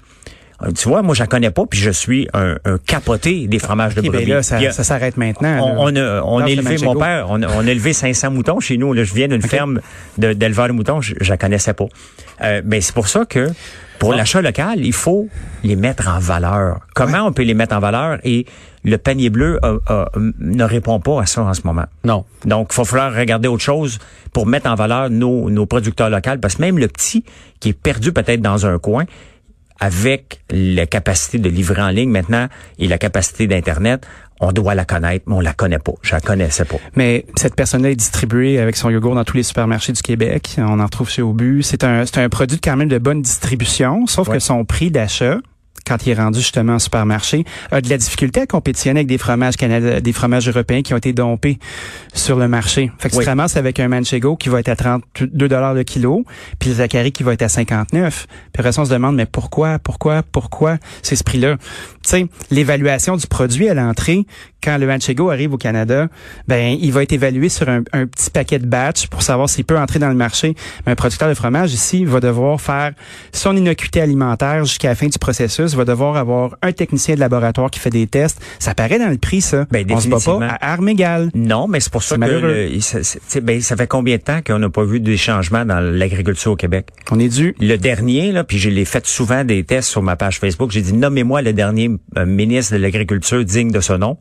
Euh, 0.62 0.72
tu 0.72 0.88
vois, 0.88 1.02
moi, 1.02 1.14
je 1.16 1.22
la 1.22 1.28
connais 1.28 1.52
pas, 1.52 1.66
puis 1.66 1.80
je 1.80 1.92
suis 1.92 2.28
un, 2.34 2.56
un 2.64 2.78
capoté 2.78 3.48
des 3.48 3.60
fromages 3.60 3.96
de 3.96 4.02
ben 4.02 4.12
brebis. 4.12 4.26
là, 4.26 4.44
ça, 4.44 4.72
ça 4.72 4.84
s'arrête 4.84 5.18
maintenant. 5.18 5.76
On, 5.78 5.96
a, 5.96 6.22
on 6.22 6.40
a 6.40 6.50
élevé, 6.50 6.78
mon 6.84 6.96
père, 6.96 7.28
on 7.30 7.42
a, 7.42 7.48
on 7.48 7.68
a, 7.68 7.72
élevé 7.72 7.94
500 7.94 8.32
moutons 8.32 8.60
chez 8.60 8.78
nous. 8.78 8.94
Là, 8.94 9.04
je 9.04 9.14
viens 9.14 9.28
d'une 9.28 9.42
ferme 9.42 9.82
d'éleveurs 10.18 10.68
de, 10.68 10.74
moutons, 10.74 11.02
je, 11.02 11.16
je 11.20 11.30
la 11.30 11.38
connaissais 11.38 11.74
pas. 11.74 11.88
Euh, 12.42 12.62
mais 12.66 12.82
c'est 12.82 12.94
pour 12.94 13.08
ça 13.08 13.26
que 13.26 13.50
pour 14.00 14.14
l'achat 14.14 14.42
local, 14.42 14.86
il 14.86 14.94
faut 14.94 15.28
les 15.64 15.76
mettre 15.76 16.08
en 16.08 16.20
valeur. 16.20 16.80
Comment 16.94 17.24
on 17.26 17.32
peut 17.32 17.44
les 17.44 17.54
mettre 17.54 17.76
en 17.76 17.80
valeur? 17.80 18.20
Et 18.24 18.46
le 18.84 18.98
panier 18.98 19.30
bleu 19.30 19.60
ne 20.40 20.64
répond 20.64 21.00
pas 21.00 21.22
à 21.22 21.26
ça 21.26 21.42
en 21.42 21.54
ce 21.54 21.62
moment. 21.64 21.86
Non. 22.04 22.26
Donc, 22.46 22.70
il 22.72 22.78
va 22.78 22.84
falloir 22.84 23.14
regarder 23.14 23.48
autre 23.48 23.64
chose 23.64 24.00
pour 24.32 24.46
mettre 24.46 24.70
en 24.70 24.76
valeur 24.76 25.10
nos, 25.10 25.50
nos 25.50 25.66
producteurs 25.66 26.10
locaux, 26.10 26.38
parce 26.42 26.56
que 26.56 26.62
même 26.62 26.78
le 26.78 26.88
petit 26.88 27.24
qui 27.60 27.70
est 27.70 27.74
perdu 27.74 28.12
peut-être 28.12 28.42
dans 28.42 28.66
un 28.66 28.78
coin, 28.78 29.06
avec 29.80 30.42
la 30.50 30.86
capacité 30.86 31.38
de 31.38 31.50
livrer 31.50 31.82
en 31.82 31.90
ligne 31.90 32.10
maintenant 32.10 32.48
et 32.80 32.88
la 32.88 32.98
capacité 32.98 33.48
d'Internet, 33.48 34.06
on 34.42 34.52
doit 34.52 34.76
la 34.76 34.86
connaître, 34.86 35.26
mais 35.28 35.36
on 35.36 35.40
la 35.40 35.54
connaît 35.54 35.80
pas. 35.80 35.94
Je 36.02 36.14
la 36.14 36.20
connaissais 36.20 36.66
pas. 36.66 36.78
Mais 36.96 37.26
cette 37.36 37.56
personne-là 37.56 37.92
est 37.92 37.96
distribuée 37.96 38.60
avec 38.60 38.76
son 38.76 38.90
yogourt 38.90 39.16
dans 39.16 39.24
tous 39.24 39.38
les 39.38 39.44
supermarchés 39.44 39.94
du 39.94 40.02
Québec. 40.02 40.56
On 40.58 40.80
en 40.80 40.86
retrouve 40.86 41.10
chez 41.10 41.22
Obu. 41.22 41.64
C'est 41.64 41.84
un, 41.84 42.06
c'est 42.06 42.18
un 42.18 42.30
produit 42.30 42.60
quand 42.60 42.76
même 42.76 42.90
de 42.90 42.98
bonne 42.98 43.22
distribution, 43.22 44.08
sauf 44.08 44.30
que 44.30 44.40
son 44.40 44.66
prix 44.66 44.92
d'achat, 44.92 45.38
quand 45.86 46.06
il 46.06 46.12
est 46.12 46.16
rendu 46.16 46.40
justement 46.40 46.76
au 46.76 46.80
supermarché, 46.80 47.46
a 47.72 47.82
de 47.82 47.90
la 47.90 47.98
difficulté 47.98 48.42
à 48.42 48.46
compétitionner 48.48 49.00
avec 49.00 49.08
des 49.08 49.18
fromages 49.18 49.56
canadiens, 49.56 50.02
des 50.02 50.14
fromages 50.14 50.48
européens 50.48 50.82
qui 50.82 50.94
ont 50.94 50.98
été 50.98 51.14
dompés 51.14 51.60
sur 52.14 52.38
le 52.38 52.48
marché. 52.48 52.92
Fait 53.00 53.10
que 53.10 53.16
tu 53.16 53.22
te 53.22 53.26
ramasses 53.26 53.58
avec 53.58 53.80
un 53.80 53.88
Manchego 53.88 54.36
qui 54.36 54.50
va 54.50 54.60
être 54.60 54.70
à 54.70 54.76
32 54.76 55.48
dollars 55.48 55.74
le 55.74 55.84
kilo, 55.84 56.26
puis 56.60 56.70
le 56.70 56.76
Zachary 56.76 57.12
qui 57.12 57.24
va 57.24 57.34
être 57.34 57.44
à 57.44 57.50
59. 57.50 58.28
Puis 58.28 58.60
après 58.60 58.78
on 58.80 58.86
se 58.86 58.90
demande 58.90 59.16
mais 59.16 59.26
pourquoi, 59.26 59.80
pourquoi, 59.80 60.24
pourquoi 60.24 60.78
c'est 61.02 61.16
ce 61.16 61.24
prix-là? 61.24 61.58
Sais, 62.10 62.28
l'évaluation 62.52 63.18
du 63.18 63.28
produit 63.28 63.70
à 63.70 63.74
l'entrée 63.74 64.26
quand 64.66 64.78
le 64.78 64.88
Manchego 64.88 65.30
arrive 65.30 65.54
au 65.54 65.58
Canada, 65.58 66.08
ben 66.48 66.76
il 66.82 66.92
va 66.92 67.04
être 67.04 67.14
évalué 67.14 67.50
sur 67.50 67.70
un, 67.70 67.84
petit 67.84 68.32
paquet 68.32 68.58
de 68.58 68.66
batch 68.66 69.08
pour 69.08 69.22
savoir 69.22 69.48
s'il 69.48 69.64
peut 69.64 69.78
entrer 69.78 70.00
dans 70.00 70.10
le 70.10 70.16
marché. 70.16 70.56
Mais 70.86 70.94
un 70.94 70.96
producteur 70.96 71.30
de 71.30 71.36
fromage 71.36 71.72
ici 71.74 72.04
va 72.04 72.20
devoir 72.20 72.60
faire 72.60 72.94
son 73.32 73.56
innocuité 73.56 74.02
alimentaire 74.02 74.66
jusqu'à 74.66 74.90
la 74.90 74.96
fin 74.96 75.08
du 75.08 75.20
processus, 75.20 75.76
va 75.76 75.86
devoir 75.86 76.18
avoir 76.18 76.58
un 76.64 76.72
technicien 76.72 77.14
de 77.14 77.20
laboratoire 77.20 77.70
qui 77.70 77.80
fait 77.80 77.92
des 77.92 78.08
tests. 78.08 78.42
Ça 78.58 78.74
paraît 78.74 78.98
dans 78.98 79.10
le 79.10 79.18
prix 79.18 79.42
ça. 79.42 79.68
Ben, 79.70 79.86
On 79.92 80.00
se 80.00 80.08
bat 80.08 80.18
pas 80.20 80.40
à 80.48 80.74
armes 80.74 80.90
égales. 80.90 81.30
Non, 81.36 81.68
mais 81.68 81.80
c'est 81.80 81.92
pour 81.92 82.04
ça 82.04 82.18
que 82.18 82.24
le, 82.24 82.80
ça, 82.80 83.00
ben, 83.42 83.62
ça 83.62 83.76
fait 83.76 83.88
combien 83.88 84.18
de 84.18 84.22
temps 84.22 84.40
qu'on 84.46 84.58
n'a 84.58 84.70
pas 84.70 84.84
vu 84.84 85.00
des 85.00 85.18
changements 85.18 85.66
dans 85.66 85.80
l'agriculture 85.80 86.54
au 86.54 86.56
Québec? 86.56 86.88
On 87.12 87.20
est 87.20 87.30
dû. 87.30 87.56
Le 87.60 87.76
dernier 87.76 88.32
là, 88.32 88.44
puis 88.44 88.58
je 88.58 88.72
l'ai 88.72 88.86
fait 88.86 89.06
souvent 89.06 89.44
des 89.44 89.64
tests 89.64 89.90
sur 89.90 90.02
ma 90.02 90.16
page 90.16 90.40
Facebook. 90.40 90.72
J'ai 90.72 90.82
dit 90.82 90.94
nommez-moi 90.94 91.44
le 91.44 91.54
dernier 91.54 91.92
euh, 92.18 92.26
ministre 92.26 92.74
de 92.74 92.80
l'agriculture 92.80 93.44
digne 93.44 93.72
de 93.72 93.80
ce 93.80 93.94
nom. 93.94 94.18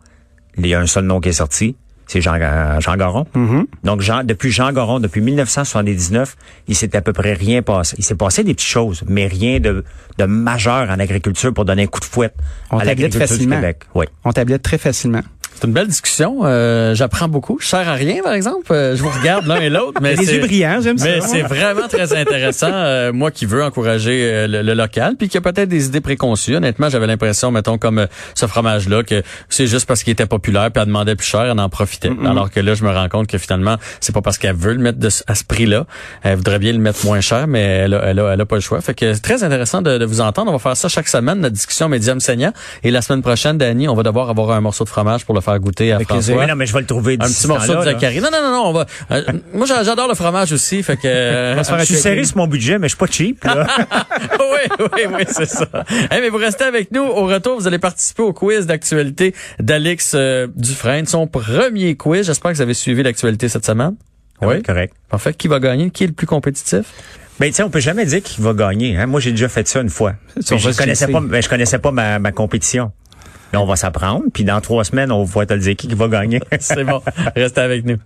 Il 0.56 0.66
y 0.66 0.74
a 0.74 0.80
un 0.80 0.86
seul 0.86 1.04
nom 1.04 1.20
qui 1.20 1.30
est 1.30 1.32
sorti, 1.32 1.76
c'est 2.06 2.20
Jean, 2.20 2.38
euh, 2.40 2.80
Jean 2.80 2.96
Garon. 2.96 3.26
Mm-hmm. 3.34 3.64
Donc, 3.82 4.00
Jean, 4.00 4.24
depuis 4.24 4.50
Jean 4.50 4.72
Garon, 4.72 5.00
depuis 5.00 5.20
1979, 5.20 6.36
il 6.68 6.74
s'est 6.76 6.94
à 6.96 7.00
peu 7.00 7.12
près 7.12 7.32
rien 7.32 7.62
passé. 7.62 7.96
Il 7.98 8.04
s'est 8.04 8.14
passé 8.14 8.44
des 8.44 8.54
petites 8.54 8.68
choses, 8.68 9.02
mais 9.08 9.26
rien 9.26 9.58
de, 9.58 9.84
de 10.18 10.24
majeur 10.24 10.90
en 10.90 10.98
agriculture 10.98 11.52
pour 11.52 11.64
donner 11.64 11.84
un 11.84 11.86
coup 11.86 12.00
de 12.00 12.04
fouette 12.04 12.34
On 12.70 12.78
à 12.78 12.84
l'agriculture 12.84 13.20
du 13.20 13.26
facilement. 13.26 13.56
Québec. 13.56 13.84
Oui. 13.94 14.06
On 14.24 14.32
tablette 14.32 14.62
très 14.62 14.78
facilement. 14.78 15.22
C'est 15.54 15.66
une 15.66 15.72
belle 15.72 15.86
discussion. 15.88 16.40
Euh, 16.44 16.94
J'apprends 16.94 17.28
beaucoup. 17.28 17.58
Je 17.60 17.66
sers 17.66 17.88
à 17.88 17.94
rien, 17.94 18.22
par 18.22 18.32
exemple. 18.32 18.72
Euh, 18.72 18.96
je 18.96 19.02
vous 19.02 19.08
regarde 19.10 19.46
l'un 19.46 19.56
et 19.56 19.70
l'autre, 19.70 20.00
mais 20.02 20.14
Les 20.16 20.24
c'est- 20.24 20.34
yeux 20.34 20.40
brillants, 20.40 20.80
j'aime 20.82 20.98
ça. 20.98 21.04
Mais 21.06 21.20
c'est 21.20 21.42
vraiment 21.42 21.88
très 21.88 22.12
intéressant. 22.16 22.70
euh, 22.72 23.12
moi 23.12 23.30
qui 23.30 23.46
veux 23.46 23.62
encourager 23.62 24.28
euh, 24.32 24.46
le, 24.46 24.62
le 24.62 24.74
local, 24.74 25.14
puis 25.18 25.28
qui 25.28 25.36
a 25.38 25.40
peut-être 25.40 25.68
des 25.68 25.86
idées 25.86 26.00
préconçues. 26.00 26.56
Honnêtement, 26.56 26.88
j'avais 26.88 27.06
l'impression, 27.06 27.50
mettons, 27.50 27.78
comme 27.78 27.98
euh, 28.00 28.06
ce 28.34 28.46
fromage-là, 28.46 29.02
que 29.04 29.22
c'est 29.48 29.66
juste 29.66 29.86
parce 29.86 30.02
qu'il 30.02 30.12
était 30.12 30.26
populaire, 30.26 30.70
puis 30.72 30.80
elle 30.80 30.86
demandait 30.88 31.14
plus 31.16 31.26
cher, 31.26 31.42
elle 31.42 31.58
en 31.60 31.68
profitait. 31.68 32.10
Alors 32.26 32.50
que 32.50 32.60
là, 32.60 32.74
je 32.74 32.84
me 32.84 32.90
rends 32.90 33.08
compte 33.08 33.26
que 33.28 33.38
finalement, 33.38 33.76
c'est 34.00 34.12
pas 34.14 34.22
parce 34.22 34.38
qu'elle 34.38 34.56
veut 34.56 34.72
le 34.72 34.80
mettre 34.80 34.98
de, 34.98 35.08
à 35.26 35.34
ce 35.34 35.44
prix-là. 35.44 35.86
Elle 36.22 36.36
voudrait 36.36 36.58
bien 36.58 36.72
le 36.72 36.78
mettre 36.78 37.04
moins 37.06 37.20
cher, 37.20 37.46
mais 37.46 37.62
elle 37.62 37.94
a, 37.94 38.02
elle 38.06 38.18
a, 38.20 38.32
elle 38.34 38.40
a 38.40 38.46
pas 38.46 38.56
le 38.56 38.60
choix. 38.60 38.80
Fait 38.80 38.94
que 38.94 39.14
c'est 39.14 39.20
très 39.20 39.42
intéressant 39.44 39.82
de, 39.82 39.98
de 39.98 40.04
vous 40.04 40.20
entendre. 40.20 40.50
On 40.50 40.54
va 40.54 40.58
faire 40.58 40.76
ça 40.76 40.88
chaque 40.88 41.08
semaine, 41.08 41.40
notre 41.40 41.54
discussion 41.54 41.88
médium 41.88 42.20
saignant. 42.20 42.52
Et 42.82 42.90
la 42.90 43.02
semaine 43.02 43.22
prochaine, 43.22 43.56
Dani, 43.58 43.88
on 43.88 43.94
va 43.94 44.02
devoir 44.02 44.30
avoir 44.30 44.50
un 44.50 44.60
morceau 44.60 44.84
de 44.84 44.88
fromage 44.88 45.24
pour 45.24 45.34
le 45.34 45.40
faire 45.44 45.58
goûter 45.60 45.92
à 45.92 45.96
Avec 45.96 46.08
François. 46.08 46.36
Oui, 46.36 46.46
non, 46.46 46.56
mais 46.56 46.66
je 46.66 46.72
vais 46.72 46.80
le 46.80 46.86
trouver 46.86 47.14
Un 47.20 47.24
petit 47.26 47.32
ce 47.34 47.46
morceau 47.46 47.74
de. 47.76 47.82
Zachary. 47.82 48.20
Non, 48.20 48.28
non, 48.32 48.42
non, 48.42 48.50
non, 48.50 48.62
on 48.68 48.72
va. 48.72 48.86
euh, 49.12 49.22
moi, 49.52 49.66
j'a- 49.66 49.82
j'adore 49.84 50.08
le 50.08 50.14
fromage 50.14 50.52
aussi, 50.52 50.82
fait 50.82 50.96
que. 50.96 51.06
euh, 51.06 51.62
Je 51.62 51.84
suis 51.84 51.94
serré 51.96 52.24
sur 52.24 52.36
mon 52.38 52.46
budget, 52.46 52.78
mais 52.78 52.88
je 52.88 52.94
suis 52.96 52.98
pas 52.98 53.06
cheap. 53.06 53.44
Là. 53.44 53.66
oui, 54.40 54.86
oui, 54.94 55.00
oui, 55.16 55.24
c'est 55.28 55.46
ça. 55.48 55.66
Mais 56.10 56.28
vous 56.28 56.38
restez 56.38 56.64
avec 56.64 56.90
nous. 56.92 57.02
Au 57.02 57.26
retour, 57.26 57.58
vous 57.58 57.66
allez 57.66 57.78
participer 57.78 58.22
au 58.22 58.32
quiz 58.32 58.66
d'actualité 58.66 59.34
d'Alex 59.60 60.12
euh, 60.14 60.46
Dufresne, 60.56 61.06
son 61.06 61.26
premier 61.26 61.96
quiz. 61.96 62.26
J'espère 62.26 62.50
que 62.52 62.56
vous 62.56 62.62
avez 62.62 62.74
suivi 62.74 63.02
l'actualité 63.02 63.48
cette 63.48 63.66
semaine. 63.66 63.94
Oui. 64.42 64.62
correct. 64.62 64.94
Parfait. 65.08 65.32
Qui 65.32 65.48
va 65.48 65.60
gagner? 65.60 65.90
Qui 65.90 66.04
est 66.04 66.08
le 66.08 66.12
plus 66.12 66.26
compétitif? 66.26 66.84
Ben, 67.40 67.52
tu 67.52 67.62
on 67.62 67.70
peut 67.70 67.80
jamais 67.80 68.04
dire 68.06 68.22
qu'il 68.22 68.44
va 68.44 68.52
gagner. 68.52 68.96
Hein? 68.96 69.06
Moi, 69.06 69.18
j'ai 69.20 69.32
déjà 69.32 69.48
fait 69.48 69.66
ça 69.66 69.80
une 69.80 69.88
fois. 69.90 70.14
Je 70.36 70.76
connaissais 70.76 71.08
pas, 71.08 71.20
ben, 71.20 71.42
je 71.42 71.48
connaissais 71.48 71.78
pas 71.78 71.90
ma, 71.90 72.18
ma 72.20 72.30
compétition. 72.30 72.92
Mais 73.54 73.60
on 73.60 73.66
va 73.66 73.76
s'apprendre, 73.76 74.24
puis 74.32 74.42
dans 74.42 74.60
trois 74.60 74.82
semaines, 74.82 75.12
on 75.12 75.22
va 75.22 75.46
te 75.46 75.54
le 75.54 75.60
qui 75.74 75.86
qui 75.86 75.94
va 75.94 76.08
gagner. 76.08 76.40
C'est 76.58 76.82
bon. 76.82 77.00
Restez 77.36 77.60
avec 77.60 77.84
nous. 77.84 77.98